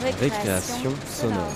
[0.00, 1.52] Récréation sonore.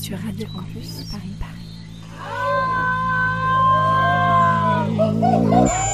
[0.00, 1.34] Sur Radio Campus Paris
[4.98, 5.93] Paris.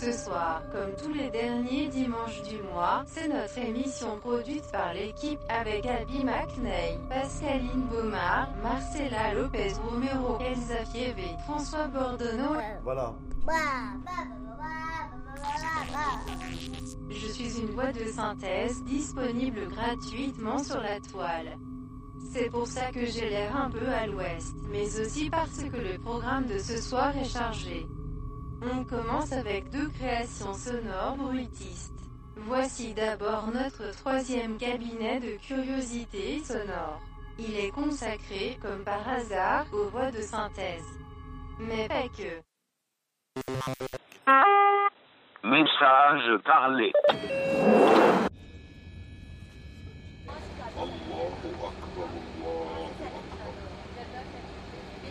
[0.00, 5.40] Ce soir, comme tous les derniers dimanches du mois, c'est notre émission produite par l'équipe
[5.48, 12.54] avec Abby McNay, Pascaline Baumard, Marcela Lopez Romero, Elsa Fievé, François Bordonneau.
[12.84, 13.12] Voilà.
[17.10, 21.58] Je suis une voix de synthèse disponible gratuitement sur la toile.
[22.32, 25.98] C'est pour ça que j'ai l'air un peu à l'ouest, mais aussi parce que le
[25.98, 27.84] programme de ce soir est chargé.
[28.61, 31.91] On commence avec deux créations sonores bruitistes.
[32.35, 37.01] Voici d'abord notre troisième cabinet de curiosités sonores.
[37.37, 40.85] Il est consacré, comme par hasard, aux voix de synthèse.
[41.59, 42.41] Mais pas que.
[45.43, 46.91] Message parlé.
[50.83, 51.31] الله
[51.69, 53.53] أكبر الله أكبر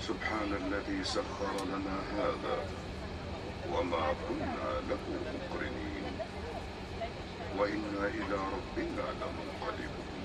[0.00, 2.56] سبحان الذي سخر لنا هذا
[3.86, 4.98] وما كنا له
[5.34, 6.04] مقرنين
[7.58, 10.22] وإنا إلى ربنا لمنقلبون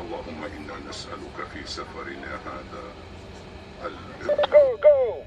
[0.00, 2.84] اللهم إنا نسألك في سفرنا هذا
[3.84, 5.24] البر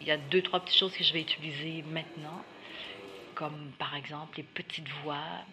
[0.00, 2.42] Il y a deux, trois petites choses que je vais utiliser maintenant,
[3.34, 5.44] comme par exemple les petites voix,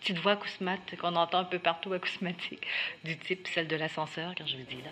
[0.00, 2.66] petites voix acousmates qu'on entend un peu partout acousmatiques,
[3.04, 4.90] du type celle de l'ascenseur, quand je vous dis là.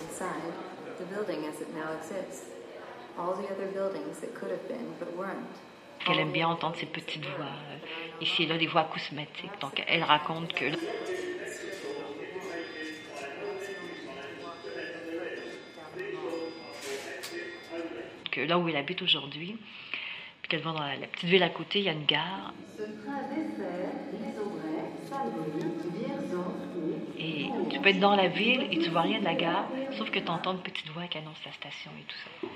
[0.00, 0.52] Inside,
[0.98, 2.50] the building as it now exists.
[3.18, 5.46] All the other buildings that could have been but weren't.
[6.04, 9.58] Qu'elle aime bien entendre ces petites voix, euh, ici et là, des voix acousmatiques.
[9.60, 10.66] Donc elle raconte que
[18.30, 19.56] que là où elle habite aujourd'hui,
[20.46, 22.54] puis qu'elle va dans la, la petite ville à côté, il y a une gare.
[27.18, 29.68] Et tu peux être dans la ville et tu vois rien de la gare,
[29.98, 32.48] sauf que tu entends une petite voix qui annonce la station et tout ça.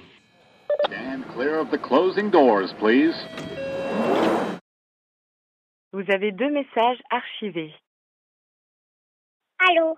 [0.87, 3.17] Stand clear of the closing doors, please.
[5.93, 7.75] Vous avez deux messages archivés.
[9.69, 9.97] Allô?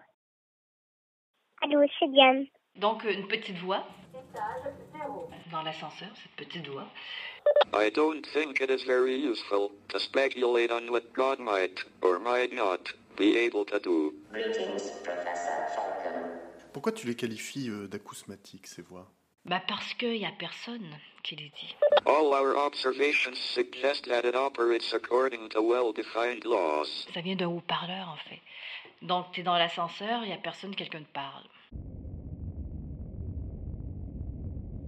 [1.61, 2.47] Allô, c'est Diane.
[2.77, 3.87] Donc une petite voix
[5.51, 6.87] dans l'ascenseur, cette petite voix.
[7.75, 12.53] I don't think it is very useful to speculate on what God might or might
[12.53, 14.15] not be able to do.
[16.73, 19.07] Pourquoi tu les qualifies euh, d'acousmatiques, ces voix?
[19.45, 20.89] Bah parce qu'il n'y a personne
[21.23, 21.75] qui les dit.
[22.07, 27.07] All our observations suggest that it operates according to well-defined laws.
[27.13, 28.41] Ça vient d'un haut-parleur en fait.
[29.03, 31.45] Donc tu es dans l'ascenseur, il n'y a personne, quelqu'un te parle.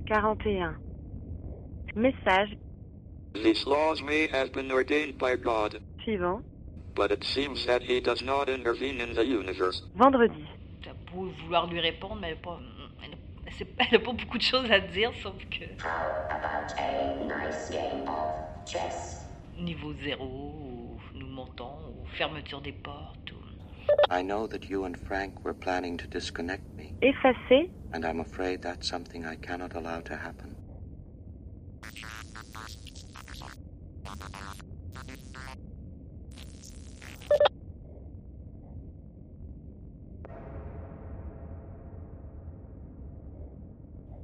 [0.08, 0.76] 41.
[1.96, 2.56] Message
[3.34, 6.44] These laws may have been ordained by God, suivant.
[6.94, 9.82] but it seems that He does not intervene in the universe.
[9.94, 10.44] Vendredi.
[10.82, 12.60] Tu as beau vouloir lui répondre, mais elle n'a pas,
[13.02, 15.64] elle a- a pas beaucoup de choses à dire, sauf que
[19.56, 23.23] niveau zéro, ou nous montons, ou fermeture des portes.
[24.14, 27.62] I know that you and Frank were planning to disconnect me, Effacé.
[27.92, 30.54] and I'm afraid that's something I cannot allow to happen.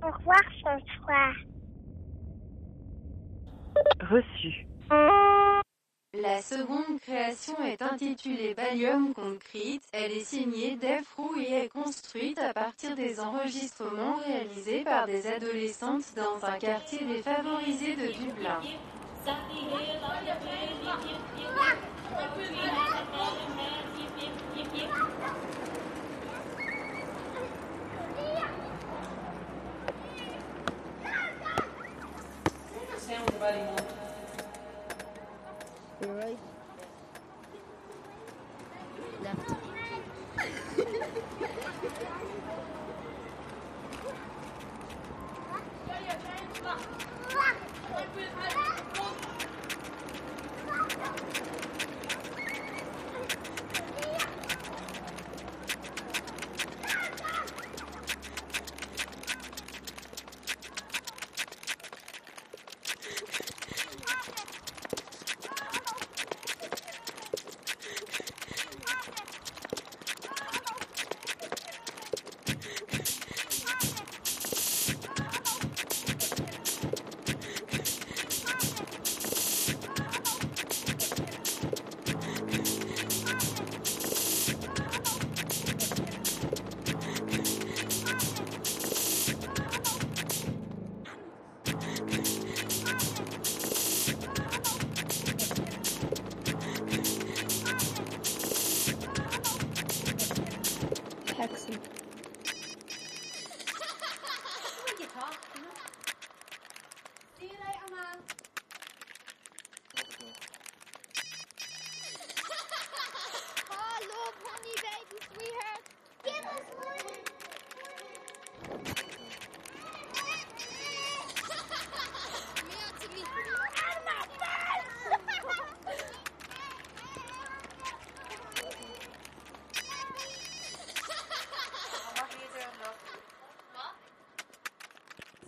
[0.03, 1.35] Au revoir, François.
[4.03, 4.55] Reçu.
[6.15, 12.39] La seconde La création est intitulée Ballium Concrete, elle est signée Defrou et est construite
[12.39, 18.61] à partir des enregistrements réalisés par des adolescentes dans un quartier défavorisé de Dublin.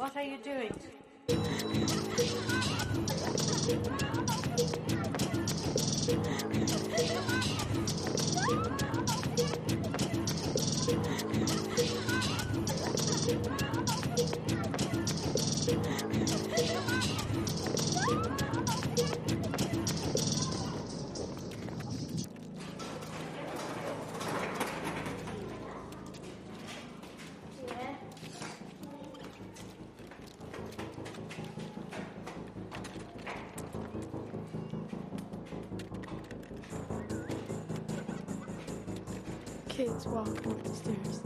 [0.02, 0.72] What are you doing?
[40.06, 41.21] Walking up the stairs.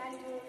[0.00, 0.40] trabalho.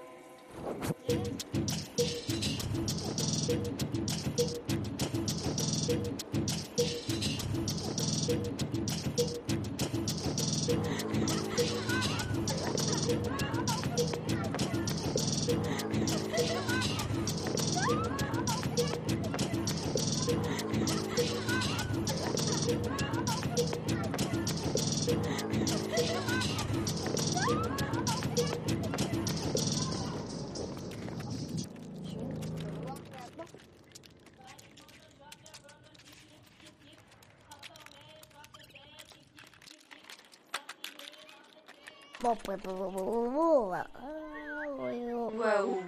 [45.34, 45.84] Waouh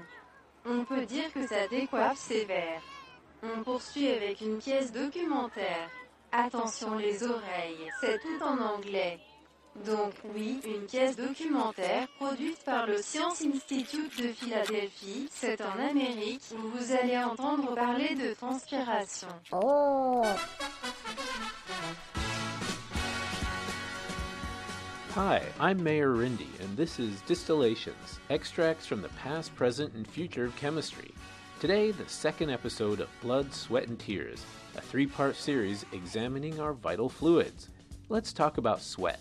[0.66, 2.82] On peut dire que ça décoiffe sévère.
[3.44, 5.90] On poursuit avec une pièce documentaire.
[6.32, 9.20] Attention les oreilles, c'est tout en anglais.
[9.86, 15.28] Donc oui, une pièce documentaire produite par le Science Institute de Philadelphie.
[15.32, 19.28] C'est en Amérique où vous allez entendre parler de transpiration.
[19.52, 20.22] Oh.
[25.16, 30.46] Hi, I'm Mayor Rindy, and this is Distillations, extracts from the past, present, and future
[30.46, 31.12] of chemistry.
[31.60, 34.44] Today, the second episode of Blood, Sweat, and Tears,
[34.76, 37.70] a three part series examining our vital fluids.
[38.10, 39.20] Let's talk about sweat.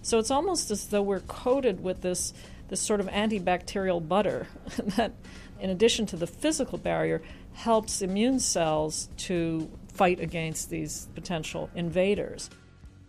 [0.00, 2.32] So it's almost as though we're coated with this,
[2.68, 4.46] this sort of antibacterial butter
[4.96, 5.12] that,
[5.60, 7.20] in addition to the physical barrier,
[7.52, 12.48] helps immune cells to fight against these potential invaders.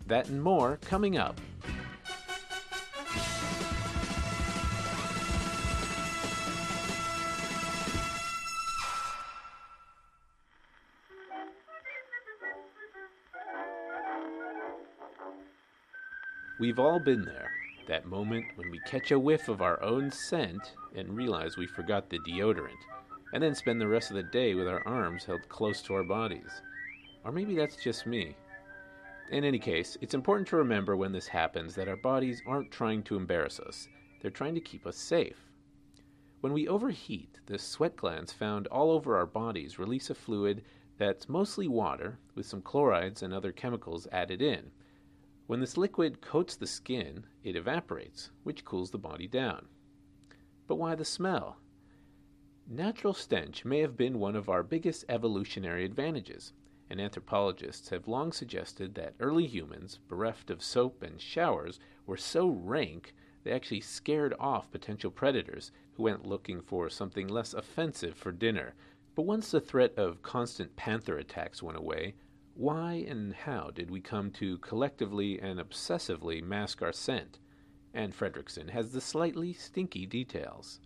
[0.06, 1.40] That and more coming up.
[16.58, 17.52] We've all been there.
[17.86, 22.08] That moment when we catch a whiff of our own scent and realize we forgot
[22.08, 22.80] the deodorant,
[23.34, 26.02] and then spend the rest of the day with our arms held close to our
[26.02, 26.62] bodies.
[27.24, 28.34] Or maybe that's just me.
[29.30, 33.02] In any case, it's important to remember when this happens that our bodies aren't trying
[33.02, 33.86] to embarrass us,
[34.22, 35.50] they're trying to keep us safe.
[36.40, 40.64] When we overheat, the sweat glands found all over our bodies release a fluid
[40.96, 44.70] that's mostly water with some chlorides and other chemicals added in.
[45.46, 49.68] When this liquid coats the skin, it evaporates, which cools the body down.
[50.66, 51.58] But why the smell?
[52.66, 56.52] Natural stench may have been one of our biggest evolutionary advantages,
[56.90, 62.48] and anthropologists have long suggested that early humans, bereft of soap and showers, were so
[62.48, 68.32] rank they actually scared off potential predators who went looking for something less offensive for
[68.32, 68.74] dinner.
[69.14, 72.14] But once the threat of constant panther attacks went away,
[72.58, 77.38] Why and how did we come to collectively and obsessively mask our scent?
[77.92, 80.80] Anne Fredrickson has the slightly stinky details.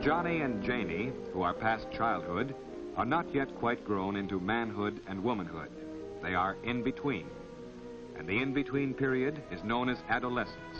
[0.00, 2.56] Johnny and Janie, who are past childhood,
[2.96, 5.70] are not yet quite grown into manhood and womanhood.
[6.20, 7.28] They are in between.
[8.18, 10.78] And the in between period is known as adolescence.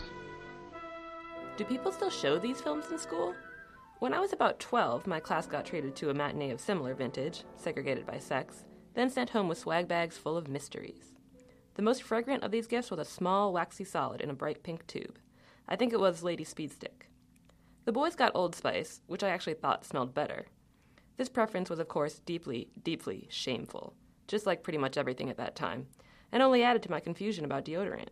[1.55, 3.33] Do people still show these films in school?
[4.01, 7.43] When I was about 12, my class got treated to a matinee of similar vintage,
[7.55, 8.65] segregated by sex,
[8.95, 11.13] then sent home with swag bags full of mysteries.
[11.75, 14.87] The most fragrant of these gifts was a small, waxy solid in a bright pink
[14.87, 15.19] tube.
[15.67, 17.09] I think it was Lady Speedstick.
[17.85, 20.47] The boys got Old Spice, which I actually thought smelled better.
[21.17, 23.93] This preference was, of course, deeply, deeply shameful,
[24.27, 25.85] just like pretty much everything at that time,
[26.31, 28.09] and only added to my confusion about deodorant.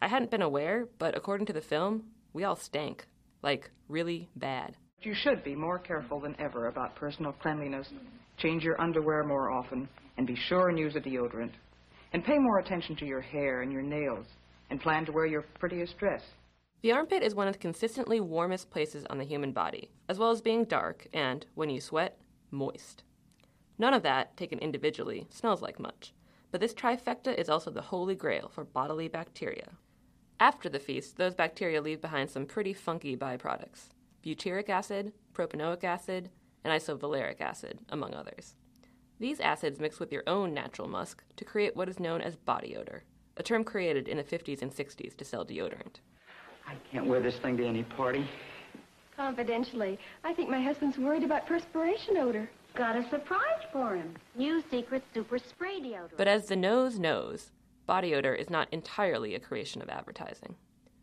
[0.00, 3.08] I hadn't been aware, but according to the film, we all stank.
[3.42, 4.76] Like, really bad.
[5.02, 7.88] You should be more careful than ever about personal cleanliness.
[8.38, 11.52] Change your underwear more often, and be sure and use a deodorant.
[12.12, 14.26] And pay more attention to your hair and your nails,
[14.70, 16.22] and plan to wear your prettiest dress.
[16.82, 20.30] The armpit is one of the consistently warmest places on the human body, as well
[20.30, 22.18] as being dark and, when you sweat,
[22.50, 23.04] moist.
[23.78, 26.14] None of that, taken individually, smells like much,
[26.50, 29.72] but this trifecta is also the holy grail for bodily bacteria.
[30.40, 33.90] After the feast, those bacteria leave behind some pretty funky byproducts
[34.26, 36.30] butyric acid, propanoic acid,
[36.64, 38.56] and isovaleric acid, among others.
[39.20, 42.76] These acids mix with your own natural musk to create what is known as body
[42.76, 43.04] odor,
[43.36, 46.00] a term created in the 50s and 60s to sell deodorant.
[46.66, 48.28] I can't wear this thing to any party.
[49.16, 52.50] Confidentially, I think my husband's worried about perspiration odor.
[52.74, 54.14] Got a surprise for him.
[54.34, 56.16] New Secret Super Spray Deodorant.
[56.18, 57.52] But as the nose knows,
[57.86, 60.56] body odor is not entirely a creation of advertising,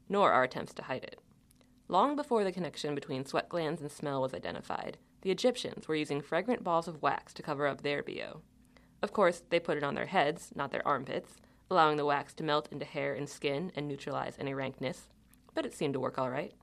[0.09, 1.19] nor are attempts to hide it.
[1.93, 6.21] Long before the connection between sweat glands and smell was identified, the Egyptians were using
[6.21, 8.41] fragrant balls of wax to cover up their BO.
[9.03, 11.35] Of course, they put it on their heads, not their armpits,
[11.69, 15.09] allowing the wax to melt into hair and skin and neutralize any rankness,
[15.53, 16.55] but it seemed to work all right.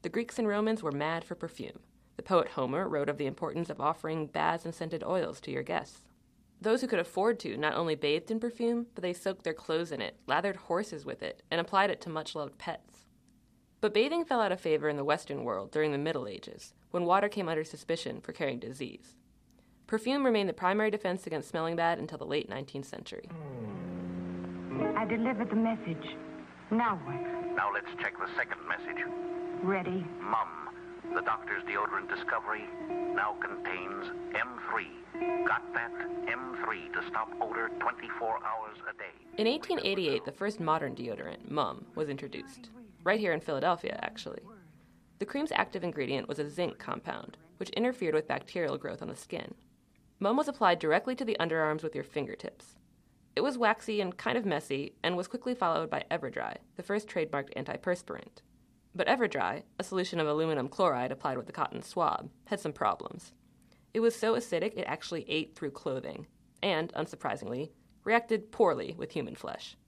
[0.00, 1.80] The Greeks and Romans were mad for perfume.
[2.16, 5.62] The poet Homer wrote of the importance of offering baths and scented oils to your
[5.62, 6.06] guests.
[6.58, 9.92] Those who could afford to not only bathed in perfume, but they soaked their clothes
[9.92, 13.07] in it, lathered horses with it, and applied it to much loved pets.
[13.80, 17.04] But bathing fell out of favor in the Western world during the Middle Ages, when
[17.04, 19.14] water came under suspicion for carrying disease.
[19.86, 23.28] Perfume remained the primary defense against smelling bad until the late 19th century.
[24.96, 26.16] I delivered the message.
[26.70, 27.54] Now what?
[27.54, 29.04] Now let's check the second message.
[29.62, 30.04] Ready.
[30.20, 30.68] Mum,
[31.14, 32.64] the doctor's deodorant discovery
[33.14, 35.46] now contains M3.
[35.46, 35.92] Got that?
[36.26, 39.14] M3 to stop odor 24 hours a day.
[39.38, 42.70] In 1888, the first modern deodorant, Mum, was introduced.
[43.08, 44.42] Right here in Philadelphia, actually.
[45.18, 49.16] The cream's active ingredient was a zinc compound, which interfered with bacterial growth on the
[49.16, 49.54] skin.
[50.20, 52.76] Mum was applied directly to the underarms with your fingertips.
[53.34, 57.08] It was waxy and kind of messy, and was quickly followed by Everdry, the first
[57.08, 58.42] trademarked antiperspirant.
[58.94, 63.32] But Everdry, a solution of aluminum chloride applied with a cotton swab, had some problems.
[63.94, 66.26] It was so acidic it actually ate through clothing,
[66.62, 67.70] and, unsurprisingly,
[68.04, 69.78] reacted poorly with human flesh.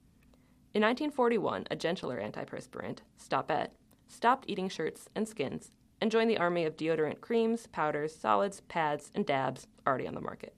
[0.73, 3.71] In 1941, a gentler antiperspirant, Stopette,
[4.07, 9.11] stopped eating shirts and skins and joined the army of deodorant creams, powders, solids, pads,
[9.13, 10.53] and dabs already on the market.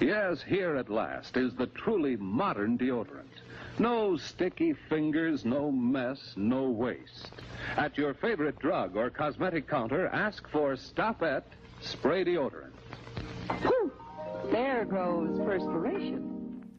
[0.00, 3.38] Yes, here at last is the truly modern deodorant.
[3.78, 7.30] No sticky fingers, no mess, no waste.
[7.76, 11.44] At your favorite drug or cosmetic counter, ask for Stopette
[11.80, 12.72] Spray Deodorant.
[13.60, 13.92] Whew!
[14.50, 16.31] There goes perspiration.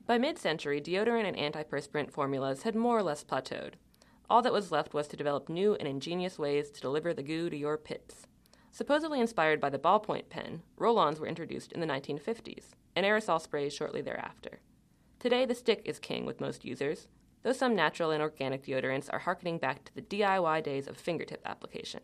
[0.06, 3.76] By mid century, deodorant and antiperspirant formulas had more or less plateaued.
[4.30, 7.50] All that was left was to develop new and ingenious ways to deliver the goo
[7.50, 8.28] to your pits.
[8.70, 13.40] Supposedly inspired by the ballpoint pen, roll ons were introduced in the 1950s, and aerosol
[13.40, 14.60] sprays shortly thereafter.
[15.20, 17.08] Today, the stick is king with most users,
[17.44, 21.42] though some natural and organic deodorants are harkening back to the DIY days of fingertip
[21.46, 22.02] application.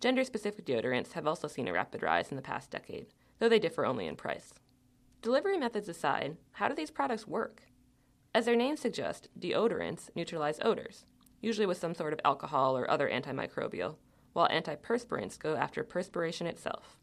[0.00, 3.06] Gender specific deodorants have also seen a rapid rise in the past decade,
[3.38, 4.54] though they differ only in price.
[5.22, 7.62] Delivery methods aside, how do these products work?
[8.34, 11.06] As their names suggest, deodorants neutralize odors,
[11.40, 13.94] usually with some sort of alcohol or other antimicrobial,
[14.32, 16.98] while antiperspirants go after perspiration itself.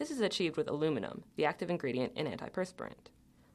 [0.00, 3.10] This is achieved with aluminum, the active ingredient in antiperspirant.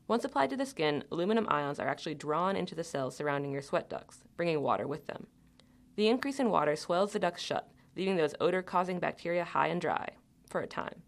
[0.08, 3.62] Once applied to the skin, aluminum ions are actually drawn into the cells surrounding your
[3.62, 5.28] sweat ducts, bringing water with them.
[5.98, 9.82] The increase in water swells the ducts shut, leaving those odor causing bacteria high and
[9.82, 10.12] dry,
[10.50, 11.02] for a time.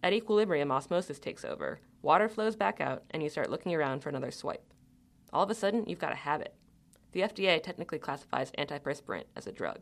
[0.00, 4.08] At equilibrium, osmosis takes over, water flows back out, and you start looking around for
[4.08, 4.72] another swipe.
[5.32, 6.54] All of a sudden, you've got a habit.
[7.12, 9.80] The FDA technically classifies antiperspirant as a drug.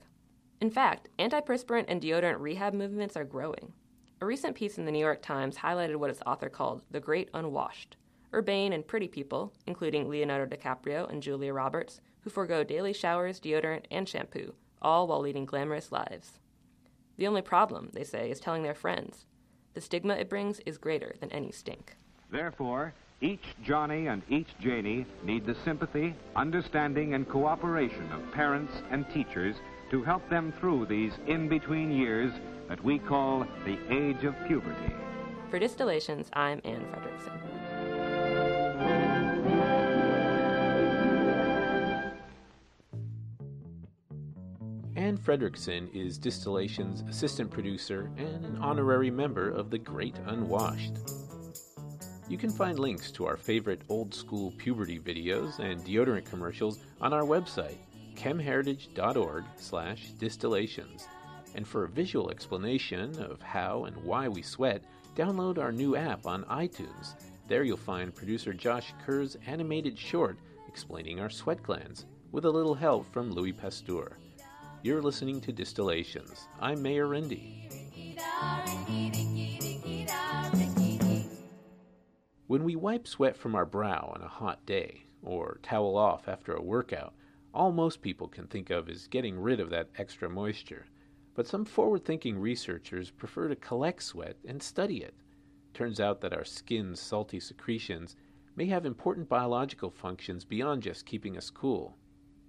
[0.61, 3.73] In fact, antiperspirant and deodorant rehab movements are growing.
[4.21, 7.31] A recent piece in the New York Times highlighted what its author called the Great
[7.33, 7.97] Unwashed
[8.33, 13.85] urbane and pretty people, including Leonardo DiCaprio and Julia Roberts, who forego daily showers, deodorant,
[13.91, 16.39] and shampoo, all while leading glamorous lives.
[17.17, 19.27] The only problem, they say, is telling their friends.
[19.75, 21.97] The stigma it brings is greater than any stink.
[22.31, 29.09] Therefore, each Johnny and each Janie need the sympathy, understanding, and cooperation of parents and
[29.11, 29.57] teachers
[29.91, 32.33] to help them through these in between years
[32.69, 34.93] that we call the age of puberty.
[35.51, 37.49] For Distillations, I'm Anne Fredrickson.
[44.95, 50.99] Anne Fredrickson is Distillation's assistant producer and an honorary member of the Great Unwashed.
[52.29, 57.15] You can find links to our favorite old school puberty videos and deodorant commercials on
[57.15, 57.79] our website,
[58.17, 61.09] chemheritage.org slash distillations.
[61.55, 64.83] And for a visual explanation of how and why we sweat,
[65.17, 67.15] download our new app on iTunes.
[67.49, 72.75] There you'll find producer Josh Kerr's animated short explaining our sweat glands, with a little
[72.75, 74.19] help from Louis Pasteur.
[74.83, 76.47] You're listening to Distillations.
[76.61, 77.65] I'm Mayor Rendy.
[82.49, 86.55] When we wipe sweat from our brow on a hot day, or towel off after
[86.55, 87.13] a workout,
[87.53, 90.87] all most people can think of is getting rid of that extra moisture.
[91.35, 95.13] But some forward thinking researchers prefer to collect sweat and study it.
[95.75, 98.17] Turns out that our skin's salty secretions
[98.57, 101.99] may have important biological functions beyond just keeping us cool.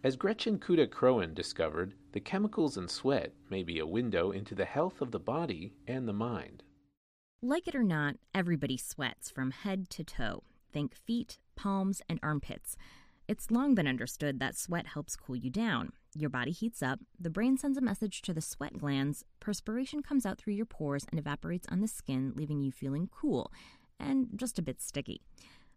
[0.01, 4.63] As Gretchen Cuda Kroen discovered, the chemicals in sweat may be a window into the
[4.63, 6.63] health of the body and the mind.
[7.41, 10.43] Like it or not, everybody sweats from head to toe.
[10.73, 12.75] Think feet, palms, and armpits.
[13.29, 15.93] It's long been understood that sweat helps cool you down.
[16.13, 20.25] Your body heats up, the brain sends a message to the sweat glands, perspiration comes
[20.25, 23.53] out through your pores and evaporates on the skin, leaving you feeling cool
[24.01, 25.21] and just a bit sticky.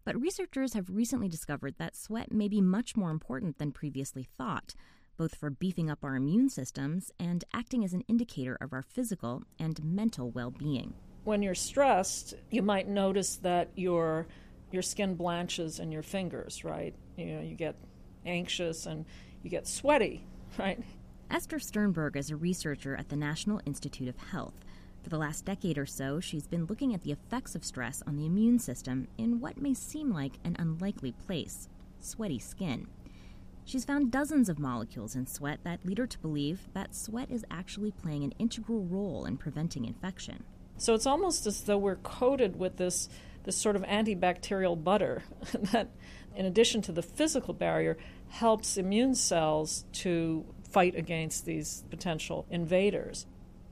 [0.05, 4.75] But researchers have recently discovered that sweat may be much more important than previously thought,
[5.17, 9.45] both for beefing up our immune systems and acting as an indicator of our physical
[9.61, 10.95] and mental well being.
[11.25, 14.27] When you're stressed, you might notice that your
[14.71, 16.95] your skin blanches in your fingers, right?
[17.17, 17.77] You know, you get
[18.25, 19.05] anxious and
[19.43, 20.25] you get sweaty,
[20.59, 20.83] right?
[21.31, 24.65] Esther Sternberg is a researcher at the National Institute of Health.
[25.03, 28.17] For the last decade or so, she's been looking at the effects of stress on
[28.17, 31.69] the immune system in what may seem like an unlikely place
[32.01, 32.87] sweaty skin.
[33.65, 37.45] She's found dozens of molecules in sweat that lead her to believe that sweat is
[37.51, 40.45] actually playing an integral role in preventing infection.
[40.83, 43.09] So it's almost as though we're coated with this,
[43.45, 45.23] this sort of antibacterial butter
[45.71, 45.91] that,
[46.35, 47.97] in addition to the physical barrier,
[48.31, 53.27] helps immune cells to fight against these potential invaders.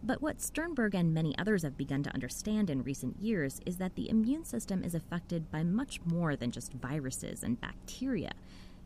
[0.04, 3.96] But what Sternberg and many others have begun to understand in recent years is that
[3.96, 8.30] the immune system is affected by much more than just viruses and bacteria.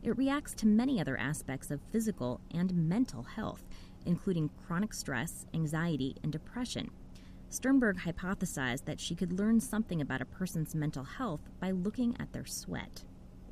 [0.01, 3.61] It reacts to many other aspects of physical and mental health,
[4.03, 6.89] including chronic stress, anxiety, and depression.
[7.49, 12.33] Sternberg hypothesized that she could learn something about a person's mental health by looking at
[12.33, 13.03] their sweat.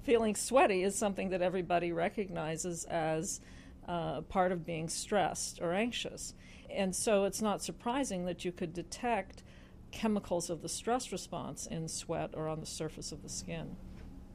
[0.03, 3.39] Feeling sweaty is something that everybody recognizes as
[3.87, 6.33] uh, part of being stressed or anxious.
[6.69, 9.43] And so it's not surprising that you could detect
[9.91, 13.75] chemicals of the stress response in sweat or on the surface of the skin.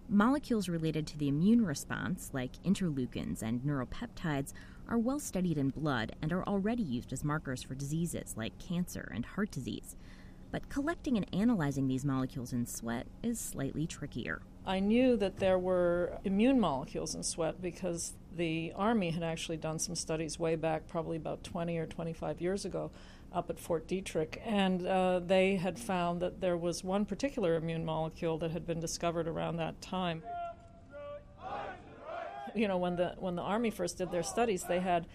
[0.08, 4.54] Molecules related to the immune response, like interleukins and neuropeptides,
[4.88, 9.10] are well studied in blood and are already used as markers for diseases like cancer
[9.14, 9.96] and heart disease.
[10.50, 14.40] But collecting and analyzing these molecules in sweat is slightly trickier.
[14.66, 19.78] I knew that there were immune molecules in sweat because the Army had actually done
[19.78, 22.90] some studies way back, probably about 20 or 25 years ago,
[23.32, 27.84] up at Fort Detrick, and uh, they had found that there was one particular immune
[27.84, 30.22] molecule that had been discovered around that time.
[32.54, 35.06] You know, when the when the Army first did their studies, they had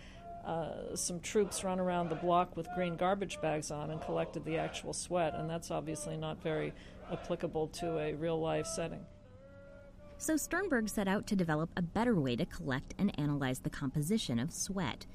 [0.46, 4.58] uh, some troops run around the block with green garbage bags on and collected the
[4.58, 6.74] actual sweat, and that's obviously not very
[7.12, 9.06] applicable to a real life setting.
[10.18, 14.40] So Sternberg set out to develop a better way to collect and analyze the composition
[14.40, 15.06] of sweat.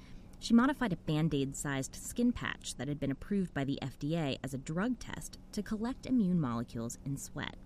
[0.40, 4.38] She modified a band aid sized skin patch that had been approved by the FDA
[4.42, 7.56] as a drug test to collect immune molecules in sweat.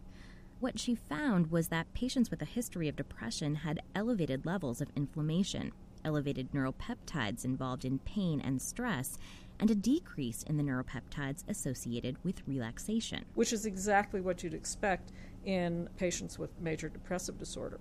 [0.62, 4.92] What she found was that patients with a history of depression had elevated levels of
[4.94, 5.72] inflammation,
[6.04, 9.18] elevated neuropeptides involved in pain and stress,
[9.58, 13.24] and a decrease in the neuropeptides associated with relaxation.
[13.34, 15.10] Which is exactly what you'd expect
[15.44, 17.80] in patients with major depressive disorder.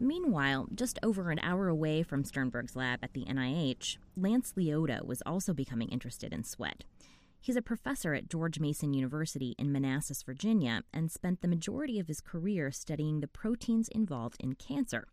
[0.00, 5.22] Meanwhile, just over an hour away from Sternberg's lab at the NIH, Lance Liotta was
[5.26, 6.84] also becoming interested in sweat.
[7.46, 12.08] He's a professor at George Mason University in Manassas, Virginia, and spent the majority of
[12.08, 15.06] his career studying the proteins involved in cancer.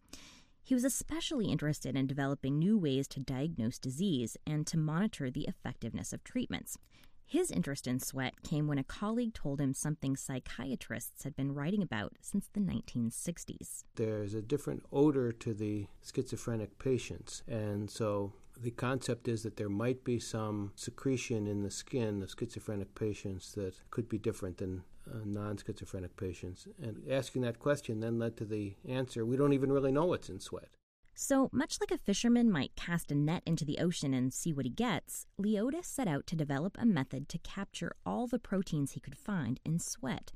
[0.63, 5.47] He was especially interested in developing new ways to diagnose disease and to monitor the
[5.47, 6.79] effectiveness of treatments.
[7.23, 11.83] His interest in sweat came when a colleague told him something psychiatrists had been writing
[11.83, 13.83] about since the 1960s.
[13.93, 19.69] There's a different odor to the schizophrenic patients, and so the concept is that there
[19.69, 24.83] might be some secretion in the skin of schizophrenic patients that could be different than
[25.09, 26.67] uh, non schizophrenic patients.
[26.81, 30.29] And asking that question then led to the answer we don't even really know what's
[30.29, 30.69] in sweat.
[31.15, 34.65] So, much like a fisherman might cast a net into the ocean and see what
[34.65, 38.99] he gets, Liotta set out to develop a method to capture all the proteins he
[38.99, 40.31] could find in sweat.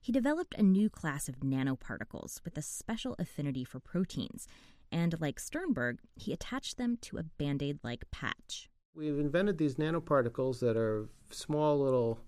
[0.00, 4.48] He developed a new class of nanoparticles with a special affinity for proteins,
[4.90, 8.68] and like Sternberg, he attached them to a band aid like patch.
[8.94, 12.20] We've invented these nanoparticles that are small little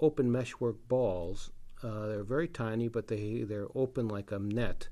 [0.00, 1.50] open meshwork balls.
[1.82, 4.88] Uh, they're very tiny, but they, they're open like a net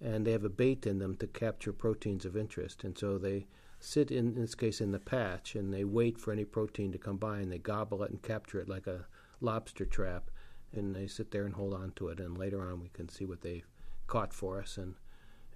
[0.00, 2.84] and they have a bait in them to capture proteins of interest.
[2.84, 3.46] And so they
[3.80, 6.98] sit in, in this case in the patch and they wait for any protein to
[6.98, 9.06] come by and they gobble it and capture it like a
[9.40, 10.30] lobster trap.
[10.72, 12.18] And they sit there and hold on to it.
[12.18, 13.66] And later on, we can see what they've
[14.06, 14.94] caught for us and,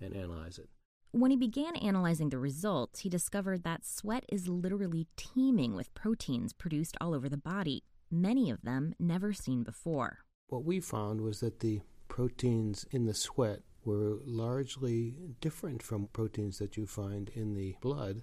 [0.00, 0.68] and analyze it.
[1.12, 6.52] When he began analyzing the results, he discovered that sweat is literally teeming with proteins
[6.52, 10.18] produced all over the body, many of them never seen before.
[10.48, 16.58] What we found was that the proteins in the sweat were largely different from proteins
[16.58, 18.22] that you find in the blood.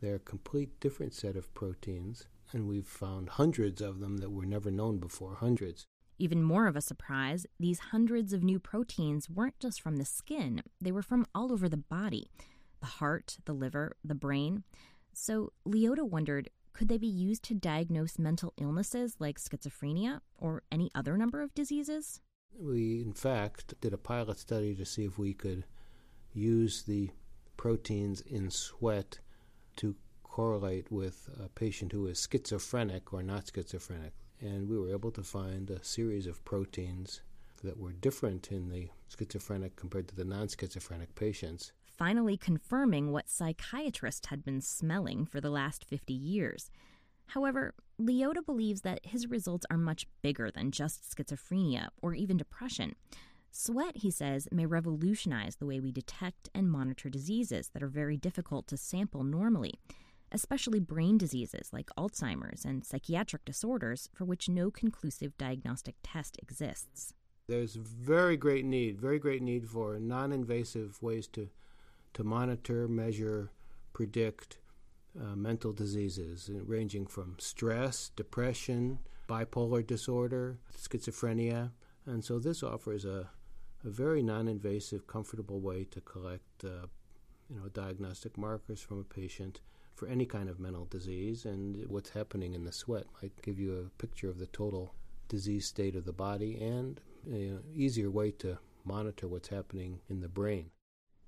[0.00, 4.44] They're a complete different set of proteins, and we've found hundreds of them that were
[4.44, 5.86] never known before, hundreds.
[6.18, 10.62] Even more of a surprise, these hundreds of new proteins weren't just from the skin,
[10.80, 12.30] they were from all over the body
[12.80, 14.62] the heart, the liver, the brain.
[15.14, 20.90] So Liotta wondered could they be used to diagnose mental illnesses like schizophrenia or any
[20.94, 22.20] other number of diseases?
[22.58, 25.64] We, in fact, did a pilot study to see if we could
[26.32, 27.10] use the
[27.56, 29.20] proteins in sweat
[29.76, 34.12] to correlate with a patient who is schizophrenic or not schizophrenic.
[34.44, 37.22] And we were able to find a series of proteins
[37.62, 41.72] that were different in the schizophrenic compared to the non schizophrenic patients.
[41.96, 46.70] Finally, confirming what psychiatrists had been smelling for the last 50 years.
[47.28, 52.96] However, Liotta believes that his results are much bigger than just schizophrenia or even depression.
[53.50, 58.18] Sweat, he says, may revolutionize the way we detect and monitor diseases that are very
[58.18, 59.74] difficult to sample normally,
[60.34, 67.14] especially brain diseases like Alzheimer's and psychiatric disorders for which no conclusive diagnostic test exists.
[67.46, 71.48] There's very great need, very great need for non invasive ways to,
[72.14, 73.50] to monitor, measure,
[73.92, 74.58] predict,
[75.20, 81.70] uh, mental diseases uh, ranging from stress, depression, bipolar disorder, schizophrenia.
[82.06, 83.28] And so this offers a,
[83.84, 86.86] a very non invasive, comfortable way to collect uh,
[87.48, 89.60] you know, diagnostic markers from a patient
[89.94, 91.44] for any kind of mental disease.
[91.44, 94.94] And what's happening in the sweat might give you a picture of the total
[95.28, 100.28] disease state of the body and an easier way to monitor what's happening in the
[100.28, 100.70] brain.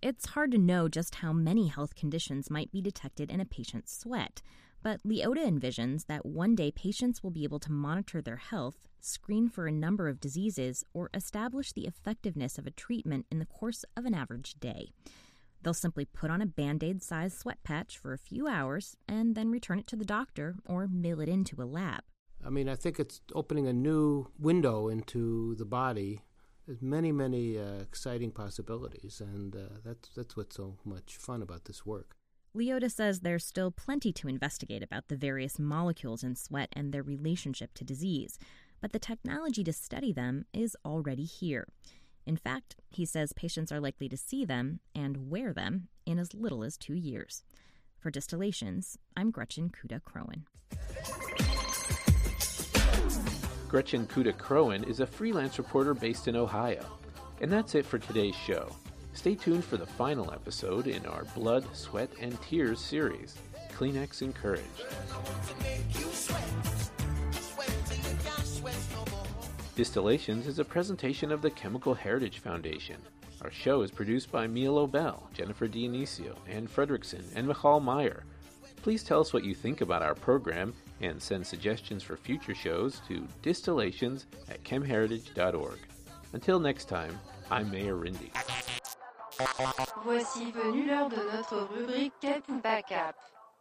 [0.03, 3.97] It's hard to know just how many health conditions might be detected in a patient's
[3.97, 4.43] sweat,
[4.83, 9.49] but Liotta envisions that one day patients will be able to monitor their health, screen
[9.49, 13.85] for a number of diseases, or establish the effectiveness of a treatment in the course
[13.97, 14.91] of an average day.
[15.63, 19.35] They'll simply put on a band aid sized sweat patch for a few hours and
[19.35, 22.03] then return it to the doctor or mail it into a lab.
[22.45, 26.23] I mean, I think it's opening a new window into the body
[26.67, 31.65] there's many, many uh, exciting possibilities, and uh, that's that's what's so much fun about
[31.65, 32.17] this work.
[32.57, 37.03] Liotta says there's still plenty to investigate about the various molecules in sweat and their
[37.03, 38.39] relationship to disease,
[38.81, 41.69] but the technology to study them is already here.
[42.27, 46.35] In fact, he says patients are likely to see them and wear them in as
[46.35, 47.45] little as two years.
[48.01, 50.43] For Distillations, I'm Gretchen Cuda Kroen.
[53.69, 56.85] Gretchen Cuda Kroen is a freelance reporter based in Ohio.
[57.41, 58.75] And that's it for today's show.
[59.13, 63.37] Stay tuned for the final episode in our Blood, Sweat, and Tears series
[63.73, 64.65] Kleenex Encouraged.
[69.77, 72.97] Distillations is a presentation of the Chemical Heritage Foundation.
[73.43, 78.25] Our show is produced by Mia Lobel, Jennifer Dionisio, Ann Fredrickson, and Michal Meyer.
[78.81, 83.03] Please tell us what you think about our program and send suggestions for future shows
[83.07, 85.79] to distillations at chemheritage.org.
[86.33, 87.19] Until next time,
[87.51, 88.33] I'm Mayor Rindy.
[90.05, 92.63] Voici venu l'heure de notre rubrique Cap ou.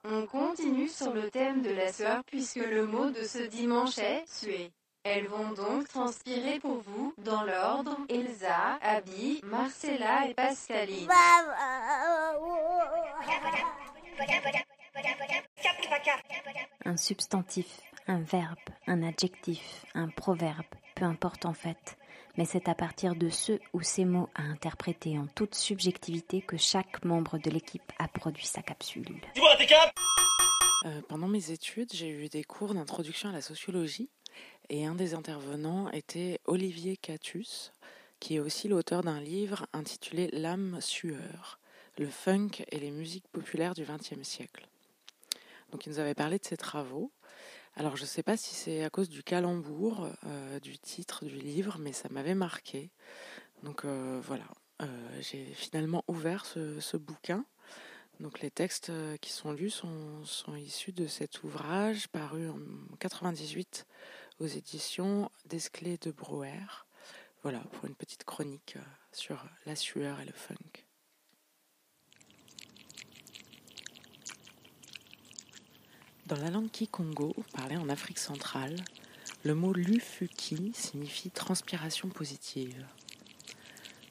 [0.06, 4.24] On continue sur le thème de la sueur puisque le mot de ce dimanche est
[4.26, 4.72] suer.
[5.08, 11.08] Elles vont donc transpirer pour vous, dans l'ordre, Elsa, Abby, Marcella et Pascaline.
[16.86, 20.66] Un substantif, un verbe, un adjectif, un proverbe,
[20.96, 21.98] peu importe en fait.
[22.38, 26.58] Mais c'est à partir de ce ou ces mots à interpréter en toute subjectivité que
[26.58, 29.22] chaque membre de l'équipe a produit sa capsule.
[30.86, 34.10] Euh, pendant mes études, j'ai eu des cours d'introduction à la sociologie
[34.70, 37.72] et un des intervenants était Olivier Catus,
[38.20, 41.60] qui est aussi l'auteur d'un livre intitulé L'âme sueur,
[41.98, 44.68] le funk et les musiques populaires du XXe siècle.
[45.72, 47.12] Donc il nous avait parlé de ses travaux.
[47.76, 51.36] Alors je ne sais pas si c'est à cause du calembour euh, du titre du
[51.36, 52.90] livre, mais ça m'avait marqué.
[53.64, 54.46] Donc euh, voilà,
[54.82, 57.46] euh, j'ai finalement ouvert ce, bouquin.
[58.22, 62.60] Donc les textes qui sont lus sont, sont issus de cet ouvrage paru en
[63.00, 63.86] 98
[64.40, 66.86] aux éditions Desclés de Brouwer.
[67.44, 68.78] Voilà, pour une petite chronique
[69.12, 70.86] sur la sueur et le funk.
[76.26, 78.76] Dans la langue Kikongo, parlée en Afrique centrale,
[79.44, 82.84] le mot lufuki signifie transpiration positive.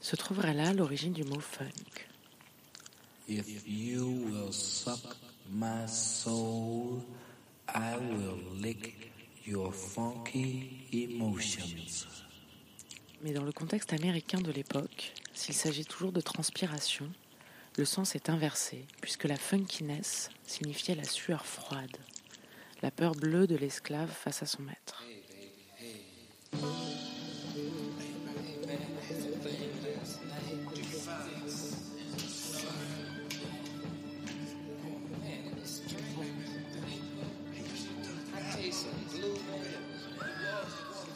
[0.00, 2.06] Se trouverait là l'origine du mot funk.
[3.26, 5.16] If you will suck
[5.50, 7.02] my soul,
[7.68, 9.13] I will lick
[9.46, 12.07] your funky emotions.
[13.22, 17.11] Mais dans le contexte américain de l'époque, s'il s'agit toujours de transpiration,
[17.76, 21.96] le sens est inversé, puisque la funkiness signifiait la sueur froide,
[22.83, 25.04] la peur bleue de l'esclave face à son maître.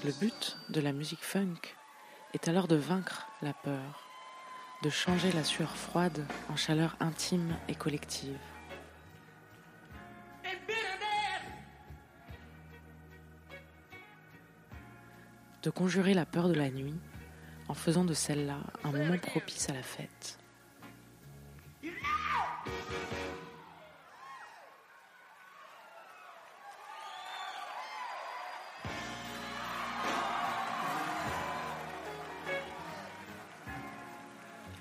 [0.04, 1.58] Le but de la musique funk
[2.32, 4.08] est alors de vaincre la peur,
[4.84, 8.38] de changer la sueur froide en chaleur intime et collective.
[15.64, 17.00] De conjurer la peur de la nuit
[17.66, 20.38] en faisant de celle-là un moment propice à la fête.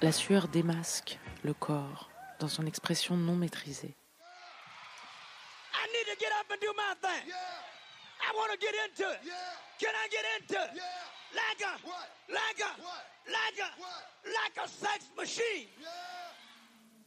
[0.04, 3.96] La sueur démasque le corps dans son expression non maîtrisée.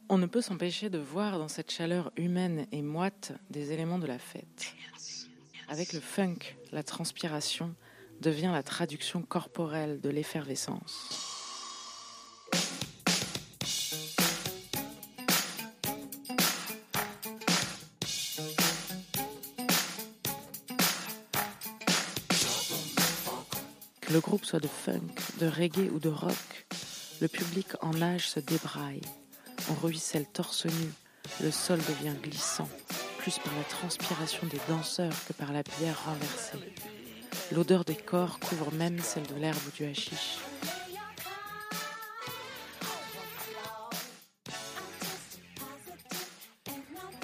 [0.09, 4.07] On ne peut s'empêcher de voir dans cette chaleur humaine et moite des éléments de
[4.07, 4.75] la fête.
[5.69, 6.39] Avec le funk,
[6.73, 7.73] la transpiration
[8.19, 11.30] devient la traduction corporelle de l'effervescence.
[24.11, 26.65] Le groupe soit de funk, de reggae ou de rock,
[27.21, 29.01] le public en nage se débraille.
[29.69, 30.91] On ruisselle torse nu,
[31.41, 32.67] le sol devient glissant,
[33.19, 36.73] plus par la transpiration des danseurs que par la bière renversée.
[37.53, 40.39] L'odeur des corps couvre même celle de l'herbe ou du hashish.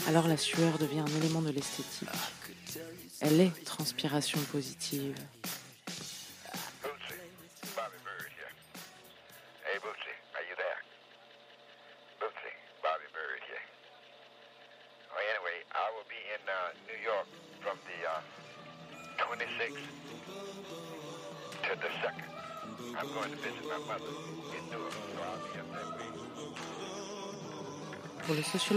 [0.08, 2.08] Alors la sueur devient un élément de l'esthétique.
[3.20, 5.16] Elle est transpiration positive.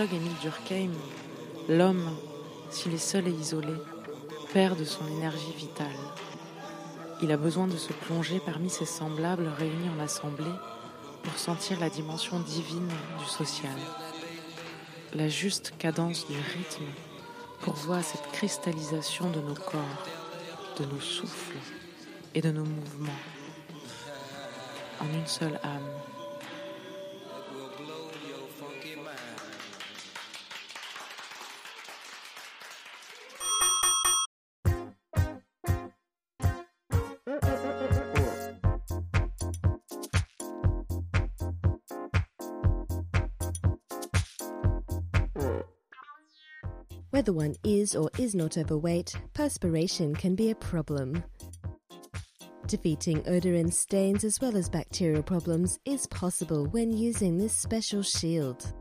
[0.06, 0.92] Durkheim,
[1.68, 2.16] l'homme,
[2.70, 3.74] s'il est seul et isolé,
[4.52, 5.86] perd de son énergie vitale.
[7.22, 10.54] Il a besoin de se plonger parmi ses semblables réunis en assemblée
[11.22, 13.76] pour sentir la dimension divine du social.
[15.12, 16.86] La juste cadence du rythme
[17.60, 20.06] pourvoit cette cristallisation de nos corps,
[20.78, 21.58] de nos souffles
[22.34, 23.12] et de nos mouvements
[25.00, 26.19] en une seule âme.
[47.30, 51.22] Whether one is or is not overweight, perspiration can be a problem.
[52.66, 58.02] Defeating odor and stains as well as bacterial problems is possible when using this special
[58.02, 58.72] shield.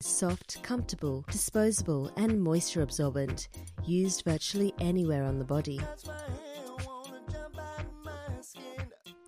[0.00, 3.48] Soft, comfortable, disposable, and moisture absorbent,
[3.84, 5.82] used virtually anywhere on the body.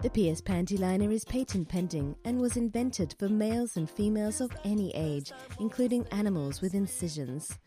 [0.01, 4.51] The PS Panty Liner is patent pending and was invented for males and females of
[4.65, 7.59] any age, including animals with incisions.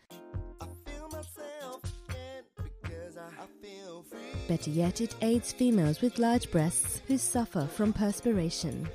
[4.50, 8.88] Better yet, it aids females with large breasts who suffer from perspiration.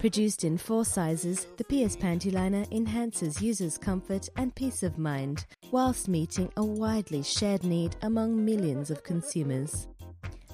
[0.00, 5.46] Produced in four sizes, the PS Panty Liner enhances users' comfort and peace of mind,
[5.70, 9.86] whilst meeting a widely shared need among millions of consumers.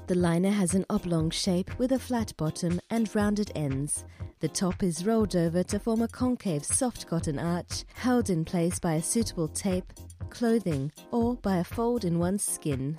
[0.09, 4.05] The liner has an oblong shape with a flat bottom and rounded ends.
[4.41, 8.79] The top is rolled over to form a concave soft cotton arch, held in place
[8.79, 9.91] by a suitable tape,
[10.29, 12.99] clothing, or by a fold in one's skin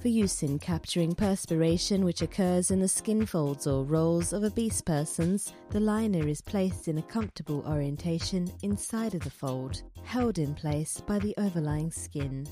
[0.00, 4.80] for use in capturing perspiration which occurs in the skin folds or rolls of obese
[4.80, 10.54] persons, the liner is placed in a comfortable orientation inside of the fold, held in
[10.54, 12.46] place by the overlying skin.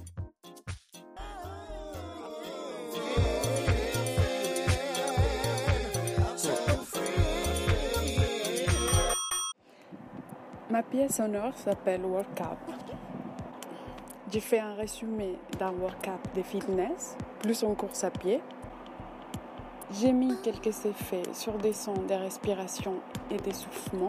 [10.68, 12.58] Ma pièce sonore s'appelle Workout.
[14.32, 18.40] J'ai fait un résumé d'un workout de fitness, plus en course à pied.
[20.00, 22.94] J'ai mis quelques effets sur des sons de respiration
[23.30, 24.08] et d'essoufflement.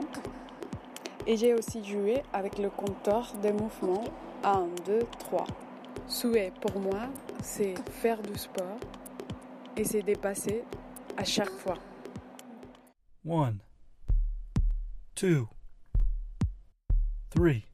[1.27, 4.05] Et j'ai aussi joué avec le compteur des mouvements
[4.43, 5.45] 1, 2, 3.
[6.07, 7.01] Souhait pour moi,
[7.43, 8.79] c'est faire du sport
[9.75, 10.63] et c'est dépasser
[11.15, 11.77] à chaque fois.
[13.29, 13.53] 1,
[15.21, 15.45] 2,
[17.35, 17.66] 3.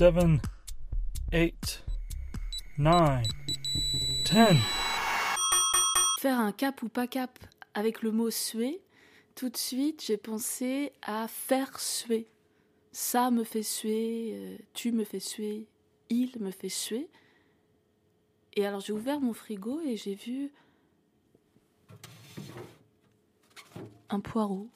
[0.00, 0.40] Seven,
[1.30, 1.84] eight,
[2.78, 3.22] nine,
[4.24, 4.56] ten.
[6.20, 7.38] Faire un cap ou pas cap
[7.74, 8.80] avec le mot suer,
[9.34, 12.28] tout de suite j'ai pensé à faire suer.
[12.92, 15.66] Ça me fait suer, euh, tu me fais suer,
[16.08, 17.10] il me fait suer.
[18.54, 20.50] Et alors j'ai ouvert mon frigo et j'ai vu
[24.08, 24.70] un poireau.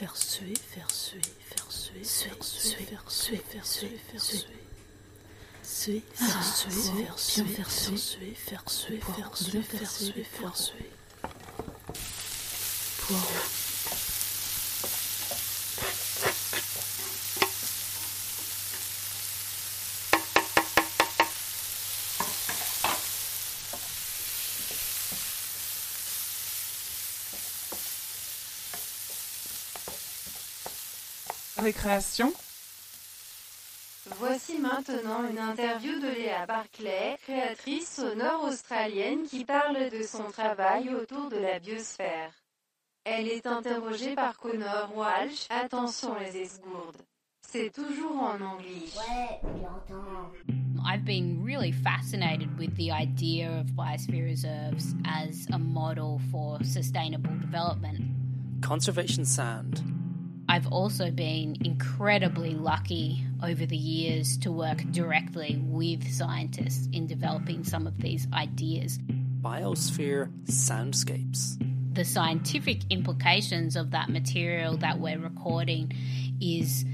[0.00, 4.46] faire suer, faire suer, faire suer, faire suer, faire suer, faire suer, faire suer.
[5.62, 7.96] Suer, faire suer, faire suer, faire suer,
[8.34, 10.90] faire suer, faire suer, faire suer, faire suer.
[12.98, 13.24] Poireau.
[31.58, 32.32] Récréation.
[34.40, 40.88] Voici maintenant une interview de Léa Barclay, créatrice sonore australienne qui parle de son travail
[40.94, 42.32] autour de la biosphère.
[43.04, 45.46] Elle est interrogée par Connor Walsh.
[45.50, 47.02] Attention les esgourdes.
[47.46, 48.88] C'est toujours en anglais.
[50.86, 57.36] I've been really fascinated with the idea of biosphere reserves as a model for sustainable
[57.42, 58.00] development.
[58.62, 59.82] Conservation sound.
[60.48, 67.64] I've also been incredibly lucky over the years to work directly with scientists in developing
[67.64, 68.98] some of these ideas.
[69.40, 71.56] Biosphere soundscapes.
[71.94, 75.92] The scientific implications of that material that we're recording
[76.40, 76.84] is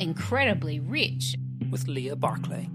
[0.00, 1.36] incredibly rich.
[1.70, 2.68] With Leah Barclay.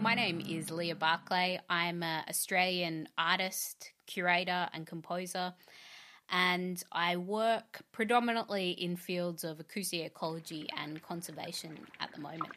[0.00, 1.60] My name is Leah Barclay.
[1.70, 5.54] I'm an Australian artist, curator, and composer,
[6.32, 12.50] and I work predominantly in fields of acoustic ecology and conservation at the moment.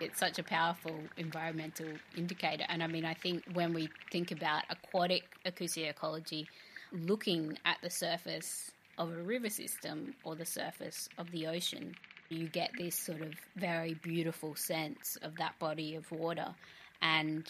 [0.00, 1.86] It's such a powerful environmental
[2.16, 2.64] indicator.
[2.68, 6.48] And I mean, I think when we think about aquatic acoustic ecology,
[6.92, 11.94] looking at the surface of a river system or the surface of the ocean,
[12.32, 16.54] you get this sort of very beautiful sense of that body of water.
[17.00, 17.46] And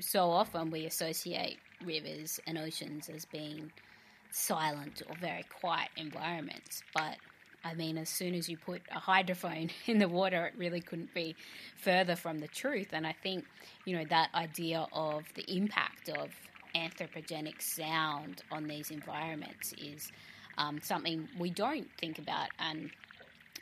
[0.00, 3.72] so often we associate rivers and oceans as being
[4.30, 6.82] silent or very quiet environments.
[6.94, 7.16] But
[7.64, 11.12] I mean, as soon as you put a hydrophone in the water, it really couldn't
[11.14, 11.36] be
[11.76, 12.88] further from the truth.
[12.92, 13.44] And I think,
[13.84, 16.30] you know, that idea of the impact of
[16.74, 20.10] anthropogenic sound on these environments is
[20.58, 22.90] um, something we don't think about and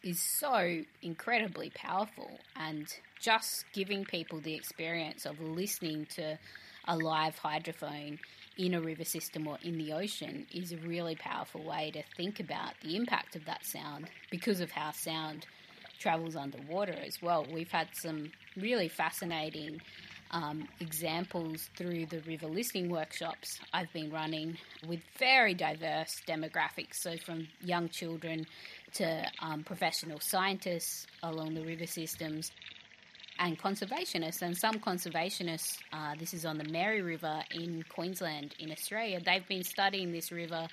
[0.07, 2.31] is so incredibly powerful.
[2.55, 2.87] And
[3.21, 6.39] just giving people the experience of listening to
[6.87, 8.19] a live hydrophone
[8.57, 12.39] in a river system or in the ocean is a really powerful way to think
[12.39, 15.45] about the impact of that sound because of how sound
[15.99, 17.45] travels underwater as well.
[17.53, 19.81] We've had some really fascinating
[20.31, 27.17] um, examples through the river listening workshops I've been running with very diverse demographics, so
[27.17, 28.47] from young children
[28.95, 32.51] to um, professional scientists along the river systems
[33.39, 34.43] and conservationists.
[34.43, 39.47] And some conservationists, uh, this is on the Mary River in Queensland in Australia, they've
[39.47, 40.69] been studying this river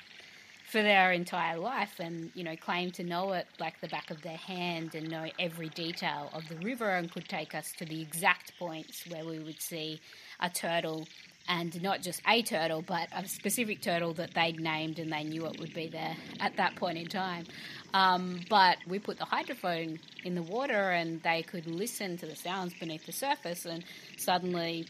[0.73, 4.19] for their entire life and you know claim to know it like the back of
[4.23, 8.01] their hand and know every detail of the river and could take us to the
[8.01, 10.01] exact points where we would see
[10.39, 11.07] a turtle
[11.47, 15.45] and not just a turtle but a specific turtle that they'd named and they knew
[15.45, 17.45] it would be there at that point in time.
[17.93, 22.35] Um, but we put the hydrophone in the water and they could listen to the
[22.35, 23.83] sounds beneath the surface and
[24.17, 24.87] suddenly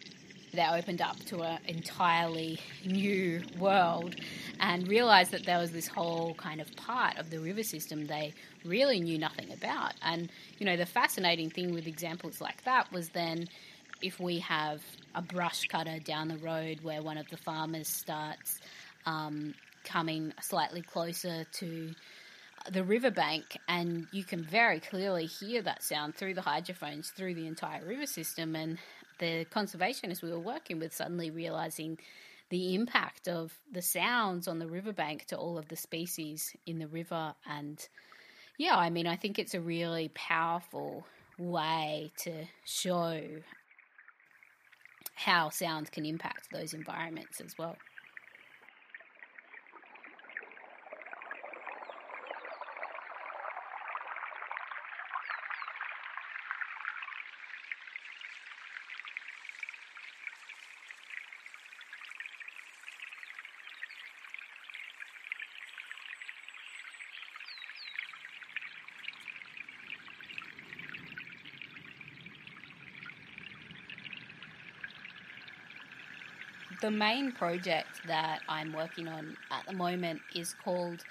[0.54, 4.16] they opened up to an entirely new world
[4.60, 8.34] and realized that there was this whole kind of part of the river system they
[8.64, 9.94] really knew nothing about.
[10.04, 10.30] And,
[10.60, 13.48] you know, the fascinating thing with examples like that was then
[14.02, 14.82] if we have
[15.16, 18.60] a brush cutter down the road where one of the farmers starts
[19.06, 21.94] um, coming slightly closer to
[22.72, 27.46] the riverbank, and you can very clearly hear that sound through the hydrophones through the
[27.48, 28.56] entire river system.
[28.56, 28.78] And
[29.20, 31.98] the conservationists we were working with suddenly realizing
[32.50, 36.88] the impact of the sounds on the riverbank to all of the species in the
[36.88, 37.34] river.
[37.50, 37.86] And
[38.58, 41.06] yeah, I mean, I think it's a really powerful
[41.38, 43.22] way to show
[45.16, 47.76] how sound can impact those environments as well.
[76.84, 81.02] The main project that I'm working on at the moment is called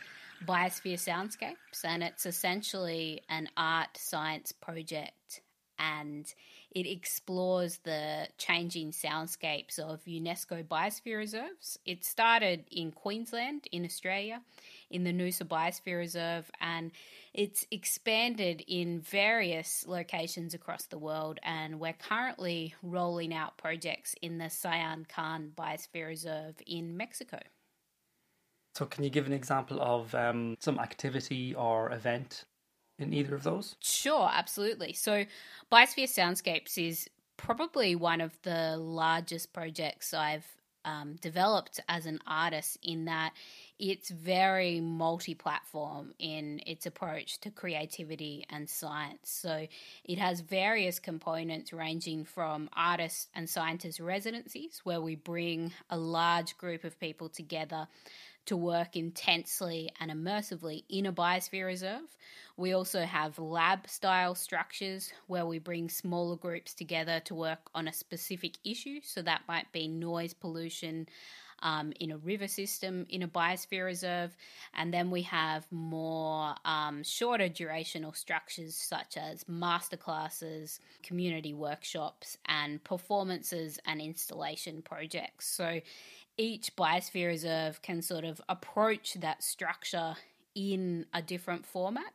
[0.46, 5.40] Biosphere Soundscapes, and it's essentially an art science project
[5.78, 6.26] and
[6.72, 11.78] it explores the changing soundscapes of UNESCO Biosphere Reserves.
[11.86, 14.42] It started in Queensland, in Australia,
[14.92, 16.92] in the Noosa Biosphere Reserve, and
[17.34, 21.40] it's expanded in various locations across the world.
[21.42, 27.38] And we're currently rolling out projects in the Sian Ka'an Biosphere Reserve in Mexico.
[28.74, 32.44] So, can you give an example of um, some activity or event
[32.98, 33.76] in either of those?
[33.80, 34.92] Sure, absolutely.
[34.92, 35.24] So,
[35.70, 40.46] Biosphere Soundscapes is probably one of the largest projects I've
[40.84, 43.32] um, developed as an artist in that
[43.78, 49.30] it's very multi platform in its approach to creativity and science.
[49.30, 49.66] So
[50.04, 56.56] it has various components ranging from artists and scientists residencies, where we bring a large
[56.58, 57.88] group of people together
[58.46, 62.16] to work intensely and immersively in a biosphere reserve.
[62.56, 67.88] We also have lab style structures where we bring smaller groups together to work on
[67.88, 69.00] a specific issue.
[69.02, 71.08] So that might be noise pollution.
[71.64, 74.36] Um, in a river system in a biosphere reserve.
[74.74, 82.82] And then we have more um, shorter durational structures such as masterclasses, community workshops, and
[82.82, 85.46] performances and installation projects.
[85.46, 85.80] So
[86.36, 90.16] each biosphere reserve can sort of approach that structure
[90.54, 92.12] in a different format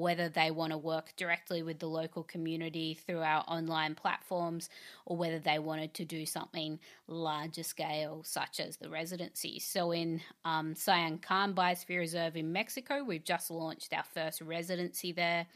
[0.00, 4.68] whether they want to work directly with the local community through our online platforms
[5.06, 9.58] or whether they wanted to do something larger scale, such as the residency.
[9.58, 15.46] So, in um, Ka'an Biosphere Reserve in Mexico, we've just launched our first residency there,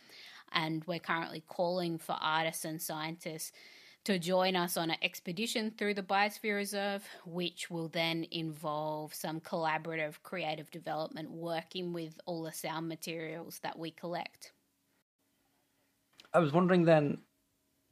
[0.53, 3.53] and we're currently calling for artists and scientists
[4.05, 9.41] to join us on an expedition through the Biosphere Reserve, which will then involve some
[9.41, 14.53] collaborative creative development working with all the sound materials that we collect.
[16.33, 17.19] I was wondering then,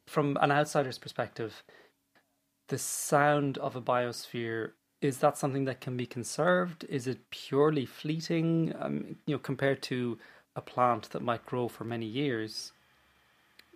[0.07, 1.63] from an outsider's perspective,
[2.69, 6.85] the sound of a biosphere is that something that can be conserved?
[6.89, 8.73] Is it purely fleeting?
[8.79, 10.17] Um, you know, compared to
[10.55, 12.73] a plant that might grow for many years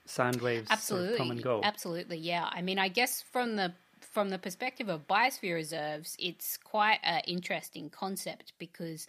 [0.06, 1.60] sound waves absolutely come and go.
[1.62, 2.48] Absolutely, yeah.
[2.50, 7.20] I mean, I guess from the from the perspective of biosphere reserves, it's quite an
[7.26, 9.06] interesting concept because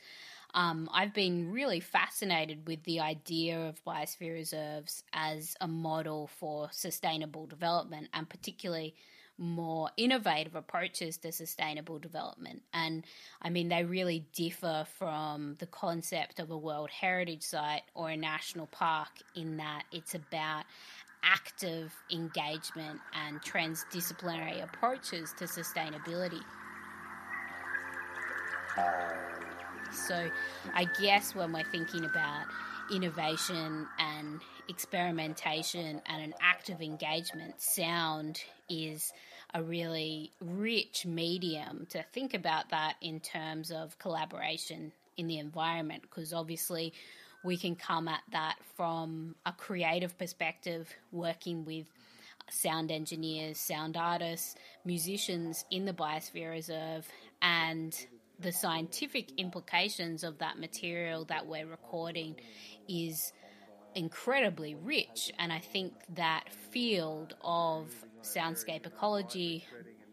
[0.54, 6.70] um, I've been really fascinated with the idea of biosphere reserves as a model for
[6.72, 8.96] sustainable development, and particularly
[9.38, 12.64] more innovative approaches to sustainable development.
[12.74, 13.06] And
[13.42, 18.18] I mean, they really differ from the concept of a World Heritage Site or a
[18.18, 20.66] national park in that it's about
[21.24, 26.42] active engagement and transdisciplinary approaches to sustainability.
[29.92, 30.30] So,
[30.74, 32.46] I guess when we're thinking about
[32.92, 39.14] innovation and experimentation and an active engagement, sound is
[39.54, 46.02] a really rich medium to think about that in terms of collaboration in the environment
[46.02, 46.94] because obviously
[47.44, 51.86] we can come at that from a creative perspective working with
[52.50, 57.08] sound engineers, sound artists, musicians in the Biosphere Reserve,
[57.42, 58.08] and
[58.40, 62.36] the scientific implications of that material that we're recording
[62.88, 63.34] is
[63.96, 65.32] incredibly rich.
[65.40, 69.66] And I think that field of soundscape ecology,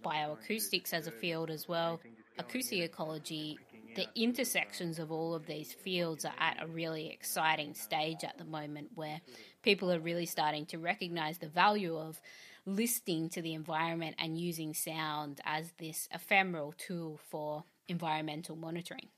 [0.03, 2.01] bioacoustics as a field as well,
[2.39, 3.59] acoustic ecology,
[3.95, 8.45] the intersections of all of these fields are at a really exciting stage at the
[8.45, 9.21] moment where
[9.63, 12.21] people are really starting to recognize the value of
[12.67, 19.09] listening to the environment and using sound as this ephemeral tool for environmental monitoring.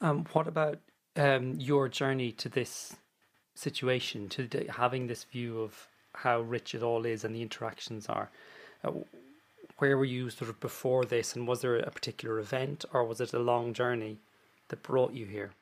[0.00, 0.78] Um, what about
[1.16, 2.96] um, your journey to this
[3.54, 8.30] situation, to having this view of how rich it all is and the interactions are?
[8.84, 8.92] Uh,
[9.78, 13.20] where were you sort of before this, and was there a particular event, or was
[13.20, 14.18] it a long journey
[14.68, 15.52] that brought you here?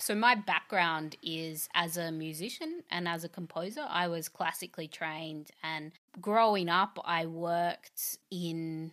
[0.00, 3.84] So, my background is as a musician and as a composer.
[3.88, 8.92] I was classically trained, and growing up, I worked in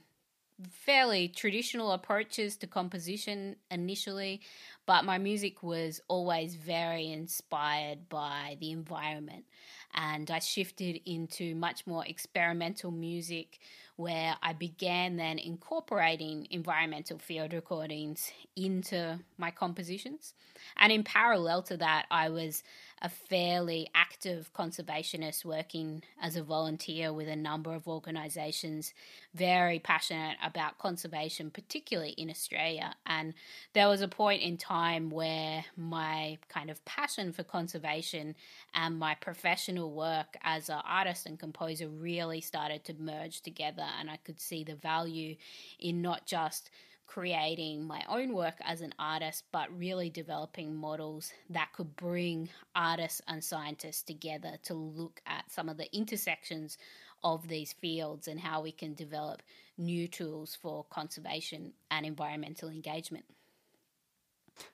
[0.72, 4.41] fairly traditional approaches to composition initially,
[4.86, 9.45] but my music was always very inspired by the environment.
[9.93, 13.60] And I shifted into much more experimental music
[13.95, 20.34] where I began then incorporating environmental field recordings into my compositions.
[20.78, 22.63] And in parallel to that, I was
[23.01, 28.93] a fairly active conservationist working as a volunteer with a number of organisations,
[29.34, 32.95] very passionate about conservation, particularly in Australia.
[33.05, 33.34] And
[33.74, 38.36] there was a point in time time where my kind of passion for conservation
[38.74, 44.09] and my professional work as an artist and composer really started to merge together, and
[44.09, 45.36] I could see the value
[45.80, 46.70] in not just
[47.08, 53.22] creating my own work as an artist, but really developing models that could bring artists
[53.28, 56.78] and scientists together to look at some of the intersections
[57.24, 59.41] of these fields and how we can develop
[59.78, 63.26] new tools for conservation and environmental engagement.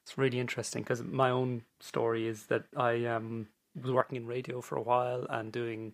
[0.04, 3.48] It's really interesting because my own story is that I um,
[3.82, 5.94] was working in radio for a while and doing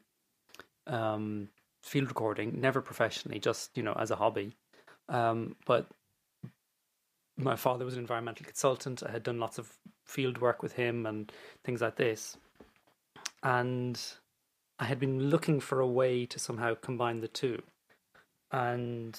[0.88, 1.50] um,
[1.84, 4.56] field recording, never professionally, just you know as a hobby.
[5.10, 5.88] Um, but
[7.38, 9.04] my father was an environmental consultant.
[9.04, 9.72] I had done lots of
[10.06, 11.32] field work with him and
[11.64, 12.38] things like this.
[13.44, 14.02] And
[14.80, 17.62] I had been looking for a way to somehow combine the two.
[18.52, 19.18] And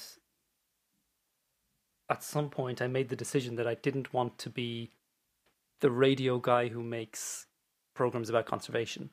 [2.10, 4.90] at some point, I made the decision that I didn't want to be
[5.80, 7.46] the radio guy who makes
[7.94, 9.10] programs about conservation,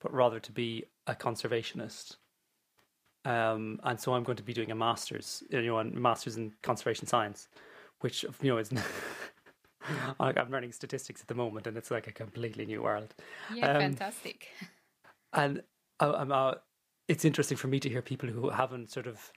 [0.00, 2.16] but rather to be a conservationist.
[3.24, 6.52] Um, and so I'm going to be doing a master's, you know, a master's in
[6.62, 7.48] conservation science
[8.02, 8.70] which you know is
[10.20, 13.14] like I'm learning statistics at the moment, and it's like a completely new world.
[13.54, 14.48] Yeah, um, fantastic.
[15.34, 15.62] And
[15.98, 16.52] I'm, uh,
[17.08, 19.32] it's interesting for me to hear people who haven't sort of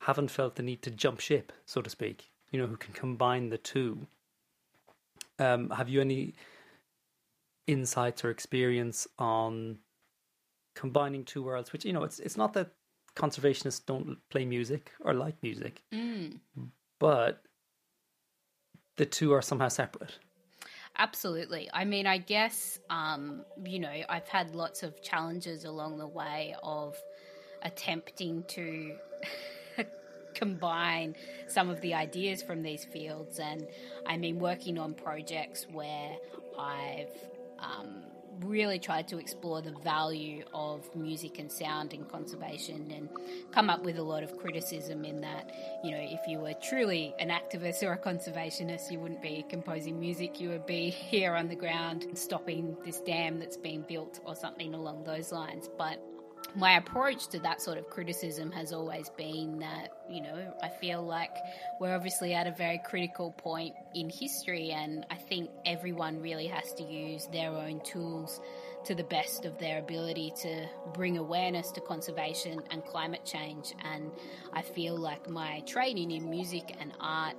[0.00, 2.32] haven't felt the need to jump ship, so to speak.
[2.50, 4.08] You know, who can combine the two.
[5.38, 6.34] Um, have you any
[7.68, 9.78] insights or experience on
[10.74, 11.72] combining two worlds?
[11.72, 12.72] Which you know, it's it's not that
[13.14, 16.40] conservationists don't play music or like music, mm.
[16.98, 17.44] but
[19.00, 20.18] the two are somehow separate.
[20.98, 21.70] Absolutely.
[21.72, 26.54] I mean, I guess, um, you know, I've had lots of challenges along the way
[26.62, 27.02] of
[27.62, 28.96] attempting to
[30.34, 31.16] combine
[31.48, 33.38] some of the ideas from these fields.
[33.38, 33.66] And
[34.04, 36.16] I mean, working on projects where
[36.58, 37.16] I've
[37.58, 38.02] um,
[38.44, 43.08] really tried to explore the value of music and sound in conservation and
[43.52, 45.50] come up with a lot of criticism in that,
[45.84, 49.98] you know, if you were truly an activist or a conservationist, you wouldn't be composing
[49.98, 54.34] music, you would be here on the ground stopping this dam that's being built or
[54.34, 55.68] something along those lines.
[55.76, 56.00] But
[56.54, 61.02] my approach to that sort of criticism has always been that, you know, I feel
[61.02, 61.34] like
[61.80, 66.72] we're obviously at a very critical point in history, and I think everyone really has
[66.74, 68.40] to use their own tools
[68.84, 73.74] to the best of their ability to bring awareness to conservation and climate change.
[73.84, 74.10] And
[74.52, 77.36] I feel like my training in music and art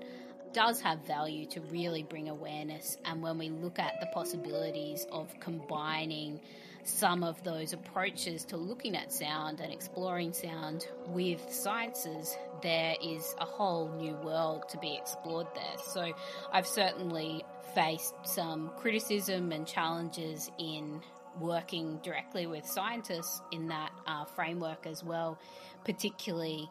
[0.54, 2.98] does have value to really bring awareness.
[3.06, 6.42] And when we look at the possibilities of combining
[6.88, 13.36] some of those approaches to looking at sound and exploring sound with sciences, there is
[13.40, 15.78] a whole new world to be explored there.
[15.84, 16.14] So
[16.52, 21.02] I've certainly faced some criticism and challenges in
[21.40, 25.40] working directly with scientists in that uh, framework as well,
[25.86, 26.70] particularly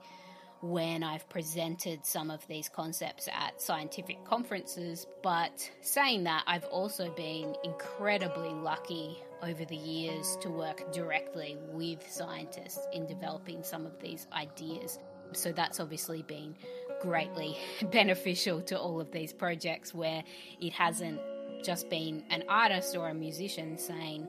[0.61, 5.07] when I've presented some of these concepts at scientific conferences.
[5.23, 12.07] But saying that, I've also been incredibly lucky over the years to work directly with
[12.11, 14.99] scientists in developing some of these ideas.
[15.33, 16.55] So that's obviously been
[17.01, 17.57] greatly
[17.91, 20.23] beneficial to all of these projects where
[20.61, 21.21] it hasn't
[21.63, 24.29] just been an artist or a musician saying,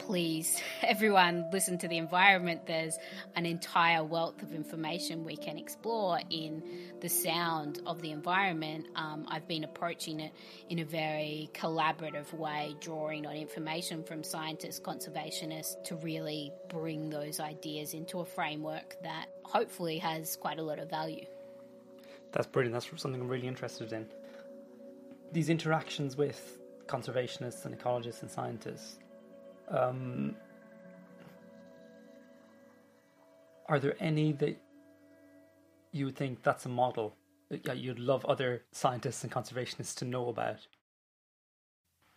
[0.00, 2.66] please, everyone, listen to the environment.
[2.66, 2.98] There's
[3.36, 6.62] an entire wealth of information we can explore in
[7.00, 8.86] the sound of the environment.
[8.96, 10.32] Um, I've been approaching it
[10.68, 17.38] in a very collaborative way, drawing on information from scientists, conservationists to really bring those
[17.38, 21.26] ideas into a framework that hopefully has quite a lot of value.
[22.32, 22.72] That's brilliant.
[22.72, 24.06] That's something I'm really interested in.
[25.32, 28.98] These interactions with conservationists and ecologists and scientists
[29.70, 30.34] um,
[33.66, 34.60] are there any that
[35.92, 37.16] you would think that's a model
[37.50, 40.66] that you'd love other scientists and conservationists to know about?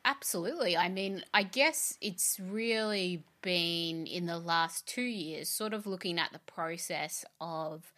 [0.06, 0.76] Absolutely.
[0.76, 6.20] I mean, I guess it's really been in the last two years, sort of looking
[6.20, 7.94] at the process of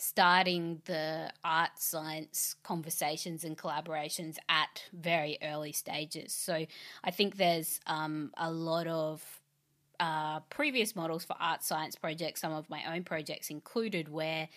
[0.00, 6.32] starting the art science conversations and collaborations at very early stages.
[6.32, 6.64] So
[7.04, 9.22] I think there's um, a lot of
[10.00, 14.48] uh, previous models for art science projects, some of my own projects included, where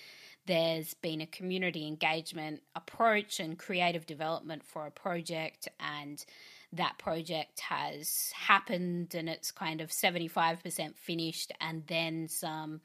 [0.46, 6.26] there's been a community engagement approach and creative development for a project and
[6.72, 12.82] that project has happened and it's kind of 75% finished and then some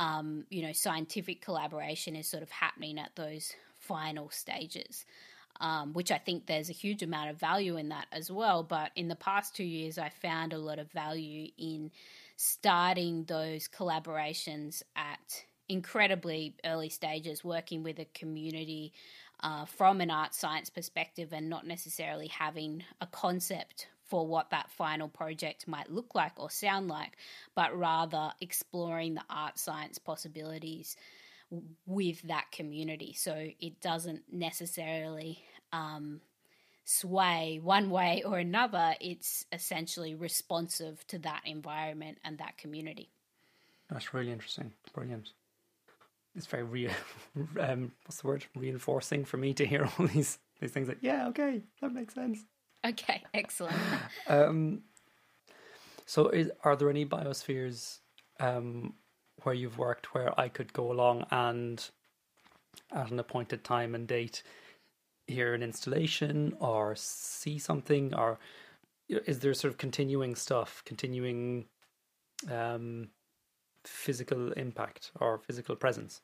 [0.00, 5.06] um, you know, scientific collaboration is sort of happening at those final stages.
[5.60, 8.62] um, which I think there's a huge amount of value in that as well.
[8.62, 11.90] But in the past two years, I found a lot of value in
[12.36, 18.92] starting those collaborations at incredibly early stages, working with a community
[19.42, 24.70] uh, from an art science perspective and not necessarily having a concept for what that
[24.72, 27.16] final project might look like or sound like,
[27.54, 30.96] but rather exploring the art science possibilities
[31.86, 33.14] with that community.
[33.16, 35.42] So it doesn't necessarily
[35.72, 36.20] um,
[36.84, 38.94] sway one way or another.
[39.00, 43.10] It's essentially responsive to that environment and that community.
[43.88, 44.72] That's really interesting.
[44.92, 45.30] Brilliant.
[46.34, 46.90] It's very re-
[47.60, 48.44] um, what's the word?
[48.56, 50.88] Reinforcing for me to hear all these these things.
[50.88, 52.40] Like, yeah, okay, that makes sense.
[52.86, 53.76] Okay, excellent.
[54.26, 54.82] um,
[56.06, 57.98] so, is, are there any biospheres
[58.38, 58.94] um,
[59.42, 61.88] where you've worked where I could go along and
[62.92, 64.42] at an appointed time and date
[65.26, 68.38] hear an installation or see something, or
[69.08, 71.66] is there sort of continuing stuff, continuing
[72.50, 73.08] um,
[73.84, 76.20] physical impact or physical presence?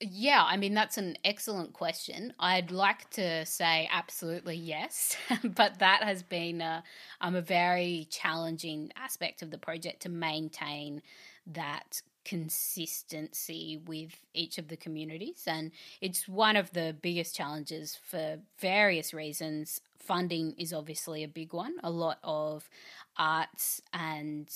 [0.00, 2.32] Yeah, I mean, that's an excellent question.
[2.38, 6.84] I'd like to say absolutely yes, but that has been a,
[7.20, 11.02] um, a very challenging aspect of the project to maintain
[11.48, 15.42] that consistency with each of the communities.
[15.48, 19.80] And it's one of the biggest challenges for various reasons.
[19.98, 21.74] Funding is obviously a big one.
[21.82, 22.68] A lot of
[23.16, 24.48] arts and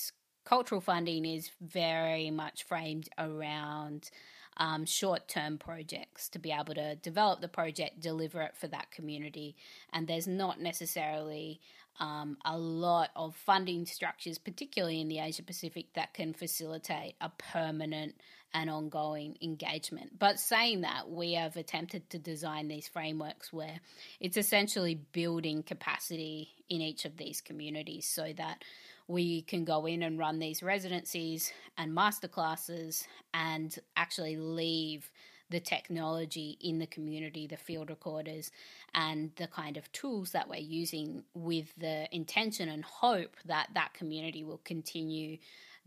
[0.45, 4.09] cultural funding is very much framed around
[4.57, 8.91] um, short term projects to be able to develop the project, deliver it for that
[8.91, 9.55] community.
[9.91, 11.59] And there's not necessarily
[11.99, 17.29] um, a lot of funding structures, particularly in the Asia Pacific, that can facilitate a
[17.29, 18.15] permanent
[18.53, 20.19] and ongoing engagement.
[20.19, 23.79] But saying that, we have attempted to design these frameworks where
[24.19, 28.63] it's essentially building capacity in each of these communities so that
[29.07, 35.11] we can go in and run these residencies and masterclasses and actually leave
[35.49, 38.51] the technology in the community, the field recorders,
[38.95, 43.93] and the kind of tools that we're using with the intention and hope that that
[43.93, 45.37] community will continue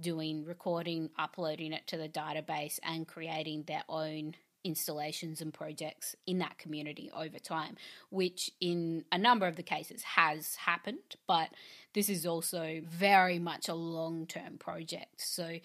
[0.01, 6.39] doing recording, uploading it to the database, and creating their own installations and projects in
[6.39, 7.77] that community over time,
[8.11, 11.49] which in a number of the cases has happened, but
[11.97, 15.15] this is also very much a long term project.
[15.17, 15.61] So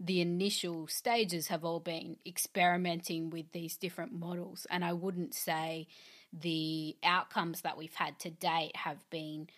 [0.00, 5.86] the initial stages have all been experimenting with these different models, and I wouldn't say
[6.32, 9.48] the outcomes that we've had to date have been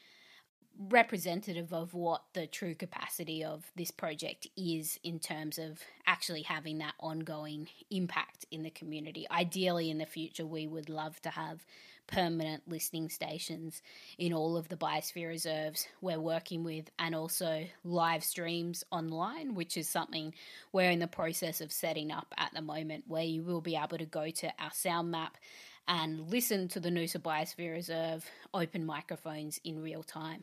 [0.79, 6.77] representative of what the true capacity of this project is in terms of actually having
[6.79, 9.27] that ongoing impact in the community.
[9.31, 11.65] Ideally, in the future, we would love to have
[12.09, 13.81] permanent listening stations
[14.19, 19.77] in all of the biosphere reserves we're working with, and also live streams online, which
[19.77, 20.35] is something
[20.73, 23.99] we're in the process of setting up at the moment, where you will be able
[23.99, 25.39] to go to our sound map
[25.87, 30.43] and listen to the Noosa Biosphere Reserve open microphones in real time.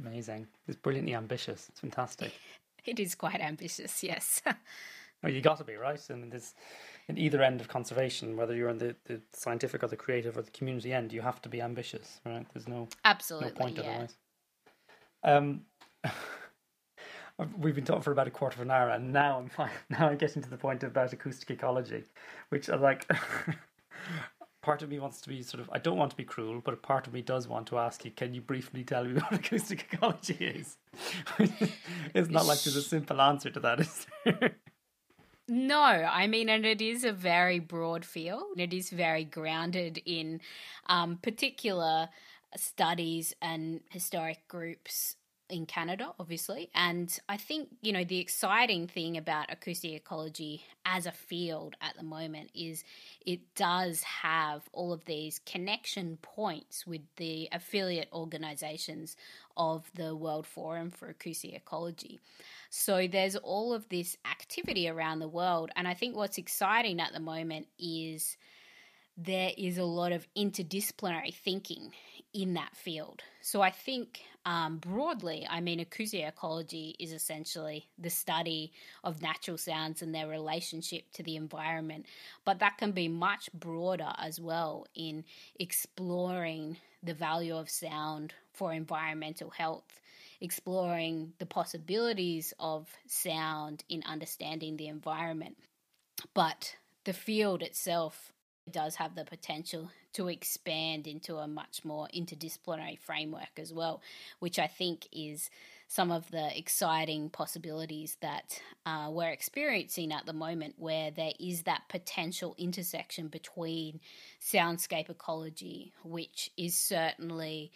[0.00, 0.48] Amazing.
[0.66, 1.68] It's brilliantly ambitious.
[1.68, 2.32] It's fantastic.
[2.84, 4.42] It is quite ambitious, yes.
[5.22, 6.00] well, you got to be, right?
[6.10, 6.54] I mean, there's
[7.08, 10.42] in either end of conservation, whether you're on the, the scientific or the creative or
[10.42, 12.46] the community end, you have to be ambitious, right?
[12.52, 13.82] There's no absolutely no point yeah.
[13.82, 14.16] otherwise.
[15.24, 15.60] Um,
[17.58, 19.70] we've been talking for about a quarter of an hour, and now I'm fine.
[19.90, 22.04] now I'm getting to the point about acoustic ecology,
[22.48, 23.10] which I like.
[24.62, 26.72] part of me wants to be sort of I don't want to be cruel, but
[26.72, 29.32] a part of me does want to ask you, can you briefly tell me what
[29.32, 30.76] acoustic ecology is?
[32.14, 34.56] it's not like there's a simple answer to that, is there?
[35.48, 38.58] No, I mean, and it is a very broad field.
[38.58, 40.40] It is very grounded in
[40.86, 42.08] um, particular
[42.56, 45.16] studies and historic groups
[45.50, 46.70] in Canada, obviously.
[46.74, 51.96] And I think, you know, the exciting thing about acoustic ecology as a field at
[51.96, 52.84] the moment is
[53.26, 59.16] it does have all of these connection points with the affiliate organizations
[59.56, 62.20] of the World Forum for Acoustic Ecology.
[62.74, 65.70] So there's all of this activity around the world.
[65.76, 68.38] And I think what's exciting at the moment is
[69.18, 71.92] there is a lot of interdisciplinary thinking
[72.32, 73.20] in that field.
[73.42, 78.72] So I think um, broadly, I mean, acoustic ecology is essentially the study
[79.04, 82.06] of natural sounds and their relationship to the environment,
[82.46, 85.24] but that can be much broader as well in
[85.60, 90.00] exploring the value of sound for environmental health,
[90.42, 95.56] exploring the possibilities of sound in understanding the environment.
[96.34, 98.32] But the field itself
[98.70, 104.02] does have the potential to expand into a much more interdisciplinary framework as well,
[104.40, 105.48] which I think is
[105.88, 111.62] some of the exciting possibilities that uh, we're experiencing at the moment, where there is
[111.62, 114.00] that potential intersection between
[114.40, 117.72] soundscape ecology, which is certainly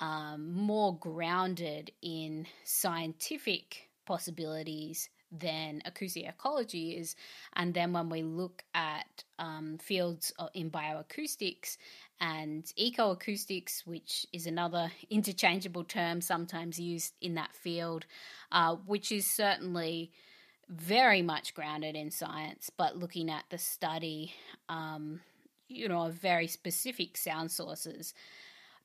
[0.00, 7.14] um, more grounded in scientific possibilities than acoustic ecology is.
[7.54, 11.76] And then when we look at um, fields in bioacoustics
[12.20, 18.06] and ecoacoustics, which is another interchangeable term sometimes used in that field,
[18.52, 20.10] uh, which is certainly
[20.68, 24.32] very much grounded in science, but looking at the study,
[24.68, 25.20] um,
[25.68, 28.12] you know, of very specific sound sources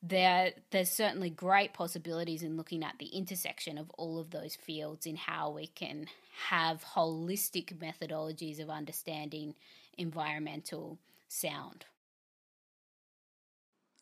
[0.06, 5.06] there there's certainly great possibilities in looking at the intersection of all of those fields
[5.06, 6.06] in how we can
[6.48, 9.54] have holistic methodologies of understanding
[9.96, 10.98] environmental
[11.28, 11.86] sound.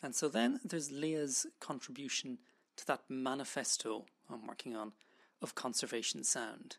[0.03, 2.38] And so then there's Leah's contribution
[2.76, 4.92] to that manifesto I'm working on
[5.40, 6.76] of conservation sound.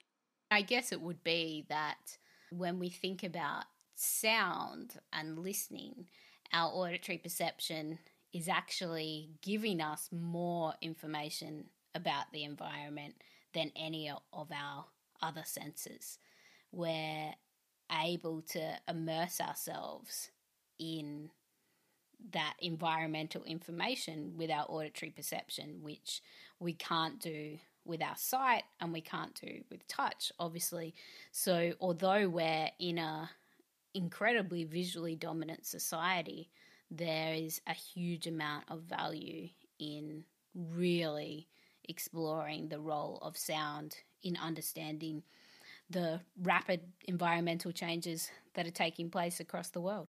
[0.51, 2.17] I guess it would be that
[2.51, 3.65] when we think about
[3.95, 6.07] sound and listening,
[6.51, 7.99] our auditory perception
[8.33, 11.65] is actually giving us more information
[11.95, 13.15] about the environment
[13.53, 14.85] than any of our
[15.21, 16.17] other senses.
[16.71, 17.33] We're
[17.91, 20.31] able to immerse ourselves
[20.79, 21.29] in
[22.31, 26.21] that environmental information with our auditory perception, which
[26.59, 30.95] we can't do with our sight and we can't do with touch, obviously.
[31.31, 33.29] So, although we're in a
[33.93, 36.49] incredibly visually dominant society,
[36.95, 40.23] there is a huge amount of value in
[40.53, 41.47] really
[41.89, 45.23] exploring the role of sound in understanding
[45.89, 50.07] the rapid environmental changes that are taking place across the world.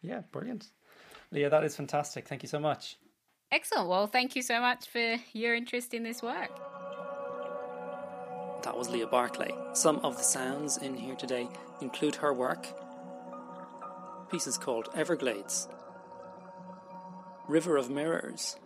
[0.00, 0.70] Yeah, brilliant.
[1.30, 2.26] Leah, that is fantastic.
[2.26, 2.96] Thank you so much.
[3.52, 3.88] Excellent.
[3.88, 6.50] Well, thank you so much for your interest in this work.
[8.62, 9.52] That was Leah Barclay.
[9.74, 11.48] Some of the sounds in here today
[11.80, 12.66] include her work
[14.30, 15.68] piece is called Everglades.
[17.48, 18.56] River of Mirrors.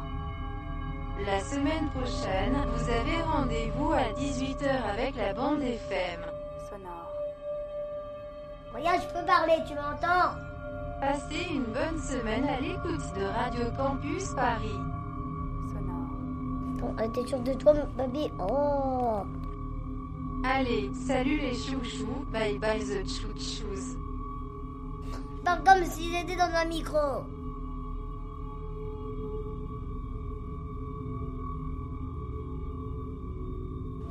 [1.25, 6.36] La semaine prochaine, vous avez rendez-vous à 18h avec la bande FM.
[8.77, 10.35] Regarde, je peux parler, tu m'entends?
[11.01, 14.79] Passez une bonne semaine à l'écoute de Radio Campus Paris.
[15.73, 16.95] Sonore.
[16.95, 18.31] Bon, t'es sûr de toi, baby?
[18.39, 19.23] Oh
[20.43, 23.97] Allez, salut les chouchous, bye bye the chouchous.
[25.43, 27.23] Parle comme si j'étais dans un micro.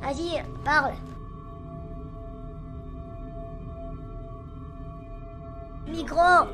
[0.01, 0.93] Vas-y, parle.
[5.87, 6.49] Migrant!